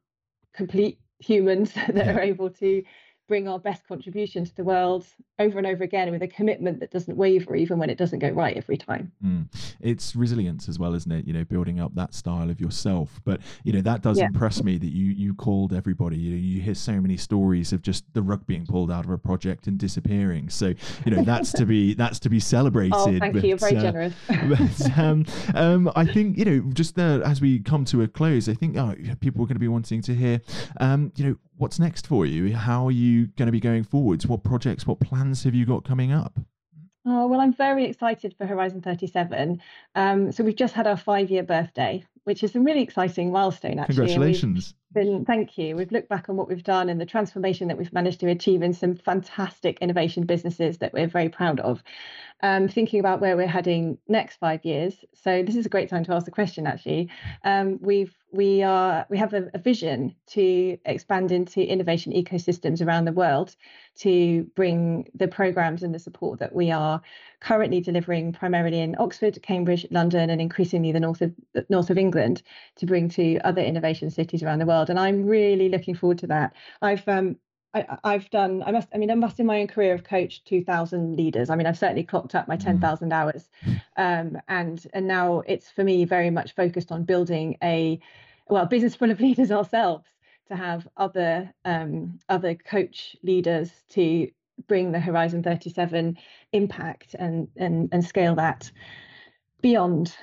complete 0.54 1.00
humans 1.20 1.74
that 1.88 1.96
yeah. 1.96 2.16
are 2.16 2.20
able 2.20 2.50
to 2.50 2.84
bring 3.28 3.48
our 3.48 3.60
best 3.60 3.88
contribution 3.88 4.46
to 4.46 4.56
the 4.56 4.64
world 4.64 5.06
over 5.40 5.58
and 5.58 5.68
over 5.68 5.84
again 5.84 6.12
with 6.12 6.22
a 6.22 6.28
commitment 6.28 6.80
that 6.80 6.92
doesn't 6.92 7.18
waver 7.18 7.56
even 7.56 7.78
when 7.78 7.90
it 7.90 7.98
doesn't 7.98 8.20
go 8.20 8.30
right 8.30 8.56
every 8.56 8.78
time. 8.78 9.12
Mm. 9.24 9.48
It's 9.82 10.16
resilience 10.16 10.70
as 10.70 10.80
well, 10.80 10.94
isn't 10.94 11.12
it? 11.12 11.26
You 11.26 11.34
know, 11.34 11.44
building 11.44 11.80
up 11.80 11.96
that 11.96 12.14
style 12.14 12.50
of 12.50 12.62
yourself. 12.62 13.20
But 13.26 13.42
you 13.64 13.74
know, 13.74 13.82
that 13.82 14.02
does 14.02 14.20
yeah. 14.20 14.28
impress 14.28 14.64
me 14.64 14.78
that 14.78 14.92
you 14.92 15.06
you 15.12 15.34
called 15.34 15.74
everybody. 15.74 16.18
You 16.18 16.32
know, 16.32 16.38
you 16.38 16.62
hear 16.62 16.76
so 16.76 17.02
many 17.02 17.18
stories 17.18 17.74
of 17.74 17.82
just 17.82 18.06
the 18.14 18.22
rug 18.22 18.46
being 18.46 18.66
pulled 18.66 18.92
out 18.92 19.06
of 19.06 19.12
a 19.12 19.18
project 19.18 19.68
and 19.68 19.78
disappearing. 19.78 20.50
So 20.50 20.74
you 21.06 21.12
know, 21.12 21.24
that's 21.24 21.52
to 21.54 21.66
be 21.66 21.94
that's 21.96 22.20
to 22.20 22.30
be 22.30 22.40
celebrated. 22.40 22.94
Oh, 22.96 23.06
thank 23.06 23.34
but, 23.34 23.44
you. 23.44 23.50
You're 23.50 23.58
very 23.58 23.78
uh, 23.78 23.82
generous. 23.82 24.14
but 24.28 24.98
um, 24.98 25.26
um, 25.54 25.92
I 25.96 26.06
think 26.06 26.38
you 26.38 26.46
know, 26.46 26.72
just 26.74 26.96
there 26.96 27.24
as 27.24 27.42
we 27.42 27.60
come 27.60 27.86
to 27.86 28.04
a 28.04 28.08
close, 28.08 28.48
I 28.48 28.54
think 28.54 28.78
oh, 28.78 28.96
people 29.20 29.44
are 29.44 29.48
going 29.48 29.56
to 29.56 29.60
be 29.60 29.68
wanting 29.68 30.02
to 30.04 30.16
hear, 30.16 30.42
um, 30.80 31.12
you 31.16 31.26
know, 31.26 31.36
what's 31.58 31.80
next 31.80 32.08
for 32.08 32.26
you? 32.26 32.56
How 32.56 32.88
are 32.88 32.92
you 32.92 33.28
going 33.38 33.48
to 33.48 33.52
be 33.52 33.60
going 33.60 33.84
forwards? 33.84 34.28
What 34.28 34.44
projects, 34.44 34.86
what 34.86 35.00
plans 35.00 35.44
have 35.44 35.56
you 35.56 35.66
got 35.66 35.84
coming 35.84 36.12
up? 36.12 36.40
Oh, 37.06 37.28
well, 37.28 37.40
I'm 37.40 37.54
very 37.54 37.86
excited 37.86 38.34
for 38.38 38.46
Horizon 38.46 38.82
37. 38.82 39.62
Um, 39.94 40.32
so 40.32 40.44
we've 40.44 40.56
just 40.56 40.74
had 40.74 40.88
our 40.88 40.98
five 40.98 41.30
year 41.30 41.44
birthday, 41.44 42.04
which 42.24 42.44
is 42.44 42.56
a 42.56 42.60
really 42.60 42.82
exciting 42.82 43.32
milestone, 43.32 43.78
actually. 43.78 43.96
Congratulations. 43.96 44.74
Been, 44.96 45.26
thank 45.26 45.58
you. 45.58 45.76
We've 45.76 45.92
looked 45.92 46.08
back 46.08 46.30
on 46.30 46.38
what 46.38 46.48
we've 46.48 46.64
done 46.64 46.88
and 46.88 47.02
the 47.02 47.06
transformation 47.06 47.68
that 47.68 47.78
we've 47.78 47.92
managed 47.92 48.22
to 48.22 48.30
achieve 48.30 48.62
in 48.62 48.72
some 48.74 48.96
fantastic 48.96 49.78
innovation 49.82 50.26
businesses 50.26 50.78
that 50.78 50.94
we're 50.94 51.08
very 51.08 51.28
proud 51.28 51.60
of 51.60 51.84
um, 52.42 52.68
thinking 52.68 53.00
about 53.00 53.22
where 53.22 53.36
we're 53.36 53.48
heading 53.48 53.98
next 54.08 54.38
five 54.38 54.64
years. 54.64 54.94
So 55.14 55.42
this 55.44 55.56
is 55.56 55.66
a 55.66 55.70
great 55.70 55.90
time 55.90 56.04
to 56.06 56.14
ask 56.14 56.26
the 56.26 56.32
question. 56.32 56.68
Actually, 56.68 57.10
um, 57.44 57.80
we've 57.82 58.16
we 58.32 58.62
are 58.64 59.06
we 59.10 59.18
have 59.18 59.34
a, 59.34 59.50
a, 59.54 59.58
vision 59.58 60.14
to 60.28 60.78
expand 60.86 61.32
into 61.32 61.62
innovation 61.62 62.12
ecosystems 62.12 62.86
around 62.86 63.06
the 63.06 63.14
world 63.14 63.56
to 63.96 64.44
bring 64.56 65.08
the 65.16 65.28
programs 65.28 65.82
and 65.82 65.96
the 65.96 66.00
support 66.00 66.40
that 66.40 66.54
we 66.54 66.70
are 66.70 67.02
currently 67.40 67.80
delivering 67.80 68.34
primarily 68.34 68.82
in 68.82 68.96
Oxford, 69.00 69.42
Cambridge, 69.42 69.86
London, 69.90 70.30
and 70.30 70.42
increasingly 70.42 70.92
the 70.92 71.00
north 71.00 71.22
of 71.22 71.34
north 71.70 71.90
of 71.90 71.98
England 71.98 72.42
to 72.76 72.86
bring 72.86 73.08
to 73.10 73.40
other 73.40 73.62
innovation 73.62 74.10
cities 74.10 74.44
around 74.44 74.60
the 74.60 74.66
world. 74.66 74.85
And 74.90 75.00
I'm 75.00 75.26
really 75.26 75.70
looking 75.70 75.96
forward 75.96 76.20
to 76.20 76.28
that. 76.28 76.54
I've 76.82 77.08
um, 77.08 77.38
I, 77.76 78.14
have 78.14 78.30
done. 78.30 78.64
I 78.66 78.72
must. 78.72 78.88
I 78.94 78.98
mean, 78.98 79.12
I 79.12 79.16
must 79.16 79.40
in 79.40 79.46
my 79.46 79.60
own 79.60 79.68
career 79.68 79.96
have 79.96 80.06
coached 80.06 80.46
two 80.46 80.64
thousand 80.64 81.18
leaders. 81.18 81.50
I 81.50 81.56
mean, 81.56 81.68
I've 81.68 81.78
certainly 81.78 82.04
clocked 82.04 82.34
up 82.34 82.48
my 82.48 82.56
ten 82.56 82.80
mm. 82.80 83.12
hours, 83.12 83.50
um, 83.98 84.38
and 84.48 84.86
and 84.94 85.08
now 85.08 85.42
it's 85.46 85.70
for 85.70 85.84
me 85.84 86.06
very 86.06 86.30
much 86.30 86.56
focused 86.56 86.92
on 86.92 87.04
building 87.04 87.58
a 87.62 88.00
well 88.48 88.66
business 88.66 88.96
full 88.96 89.12
of 89.12 89.20
leaders 89.28 89.52
ourselves 89.52 90.06
to 90.48 90.56
have 90.56 90.88
other 90.96 91.54
um, 91.66 92.20
other 92.30 92.56
coach 92.56 93.16
leaders 93.24 93.72
to 93.90 94.30
bring 94.68 94.94
the 94.94 95.00
Horizon 95.00 95.44
37 95.44 96.18
impact 96.54 97.16
and 97.20 97.50
and 97.58 97.90
and 97.92 98.06
scale 98.06 98.36
that 98.36 98.72
beyond 99.62 100.16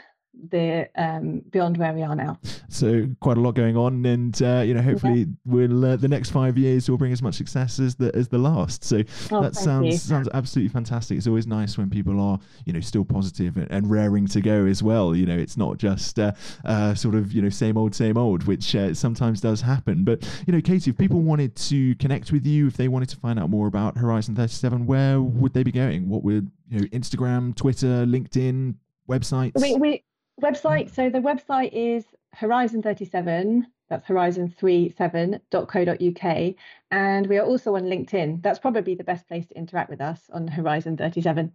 the 0.49 0.89
um, 0.97 1.41
beyond 1.51 1.77
where 1.77 1.93
we 1.93 2.03
are 2.03 2.15
now. 2.15 2.39
So 2.69 3.07
quite 3.21 3.37
a 3.37 3.41
lot 3.41 3.55
going 3.55 3.77
on, 3.77 4.05
and 4.07 4.41
uh, 4.43 4.63
you 4.65 4.75
know, 4.75 4.83
hopefully, 4.83 5.21
yeah. 5.21 5.27
we'll 5.45 5.85
uh, 5.85 5.97
the 5.97 6.09
next 6.09 6.31
five 6.31 6.57
years 6.57 6.89
will 6.89 6.99
bring 6.99 7.13
as 7.13 7.23
much 7.23 7.35
success 7.35 7.79
as 7.79 7.95
the 7.95 8.15
as 8.15 8.29
the 8.29 8.39
last. 8.39 8.83
So 8.85 9.03
oh, 9.31 9.43
that 9.43 9.55
sounds 9.55 9.87
you. 9.87 9.97
sounds 9.99 10.29
absolutely 10.33 10.73
fantastic. 10.73 11.19
It's 11.19 11.27
always 11.27 11.47
nice 11.47 11.77
when 11.77 11.91
people 11.91 12.21
are 12.21 12.39
you 12.65 12.73
know 12.73 12.81
still 12.81 13.05
positive 13.05 13.57
and, 13.57 13.71
and 13.71 13.91
raring 13.91 14.27
to 14.29 14.41
go 14.41 14.67
as 14.67 14.83
well. 14.83 15.15
You 15.15 15.27
know, 15.27 15.37
it's 15.37 15.57
not 15.57 15.79
just 15.79 16.19
uh, 16.19 16.33
uh 16.65 16.95
sort 16.95 17.15
of 17.15 17.33
you 17.33 17.43
know 17.43 17.51
same 17.51 17.77
old 17.77 17.95
same 17.95 18.17
old, 18.17 18.45
which 18.45 18.75
uh, 18.75 18.95
sometimes 18.95 19.41
does 19.41 19.61
happen. 19.61 20.05
But 20.05 20.27
you 20.47 20.53
know, 20.53 20.61
Katy, 20.61 20.91
if 20.91 20.99
people 20.99 21.21
wanted 21.21 21.55
to 21.57 21.95
connect 21.97 22.33
with 22.33 22.47
you, 22.47 22.67
if 22.67 22.77
they 22.77 22.89
wanted 22.89 23.11
to 23.11 23.17
find 23.17 23.39
out 23.39 23.51
more 23.51 23.67
about 23.67 23.99
Horizon 23.99 24.35
Thirty 24.35 24.53
Seven, 24.53 24.87
where 24.87 25.21
would 25.21 25.53
they 25.53 25.63
be 25.63 25.73
going? 25.73 26.09
What 26.09 26.25
would 26.25 26.51
you 26.71 26.81
know, 26.81 26.87
Instagram, 26.87 27.55
Twitter, 27.55 28.07
LinkedIn, 28.07 28.77
websites? 29.09 29.61
We, 29.61 29.75
we 29.77 30.05
website. 30.41 30.95
So 30.95 31.11
the 31.11 31.19
website 31.19 31.71
is 31.73 32.05
Horizon 32.35 32.83
37. 32.83 33.67
That's 33.89 34.07
horizon37.co.uk. 34.07 36.55
And 36.91 37.27
we 37.27 37.39
are 37.39 37.45
also 37.45 37.77
on 37.77 37.83
LinkedIn. 37.83 38.43
That's 38.43 38.59
probably 38.59 38.95
the 38.95 39.05
best 39.05 39.29
place 39.29 39.47
to 39.47 39.57
interact 39.57 39.91
with 39.91 40.01
us 40.01 40.23
on 40.33 40.49
Horizon 40.49 40.97
37. 40.97 41.53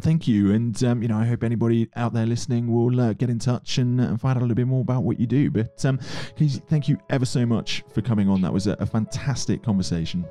Thank 0.00 0.28
you, 0.28 0.52
and 0.52 0.82
um, 0.84 1.02
you 1.02 1.08
know 1.08 1.16
I 1.16 1.24
hope 1.24 1.42
anybody 1.42 1.88
out 1.96 2.12
there 2.12 2.26
listening 2.26 2.72
will 2.72 3.00
uh, 3.00 3.12
get 3.12 3.30
in 3.30 3.38
touch 3.38 3.78
and, 3.78 4.00
uh, 4.00 4.16
find 4.16 4.36
out 4.36 4.38
a 4.38 4.40
little 4.40 4.54
bit 4.54 4.66
more 4.66 4.80
about 4.80 5.02
what 5.02 5.18
you 5.18 5.26
do. 5.26 5.50
But 5.50 5.84
um, 5.84 5.98
thank 5.98 6.88
you 6.88 6.98
ever 7.10 7.24
so 7.24 7.46
much 7.46 7.84
for 7.92 8.00
coming 8.00 8.28
on. 8.28 8.40
That 8.40 8.52
was 8.52 8.66
a, 8.66 8.72
a 8.80 8.86
fantastic 8.86 9.62
conversation. 9.62 10.24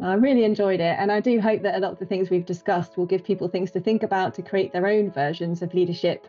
I 0.00 0.14
really 0.14 0.44
enjoyed 0.44 0.80
it, 0.80 0.96
and 0.98 1.10
I 1.10 1.20
do 1.20 1.40
hope 1.40 1.62
that 1.62 1.76
a 1.76 1.80
lot 1.80 1.92
of 1.92 1.98
the 1.98 2.06
things 2.06 2.30
we've 2.30 2.46
discussed 2.46 2.96
will 2.96 3.06
give 3.06 3.24
people 3.24 3.48
things 3.48 3.70
to 3.72 3.80
think 3.80 4.02
about 4.02 4.34
to 4.34 4.42
create 4.42 4.72
their 4.72 4.86
own 4.86 5.10
versions 5.10 5.62
of 5.62 5.74
leadership 5.74 6.26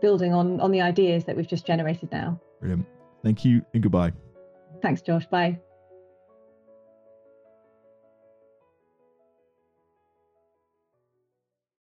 building 0.00 0.32
on 0.32 0.60
on 0.60 0.70
the 0.70 0.80
ideas 0.80 1.24
that 1.24 1.36
we've 1.36 1.48
just 1.48 1.66
generated 1.66 2.10
now. 2.12 2.40
Brilliant. 2.60 2.86
Thank 3.22 3.44
you 3.44 3.62
and 3.74 3.82
goodbye. 3.82 4.12
Thanks, 4.82 5.02
Josh. 5.02 5.26
Bye. 5.26 5.58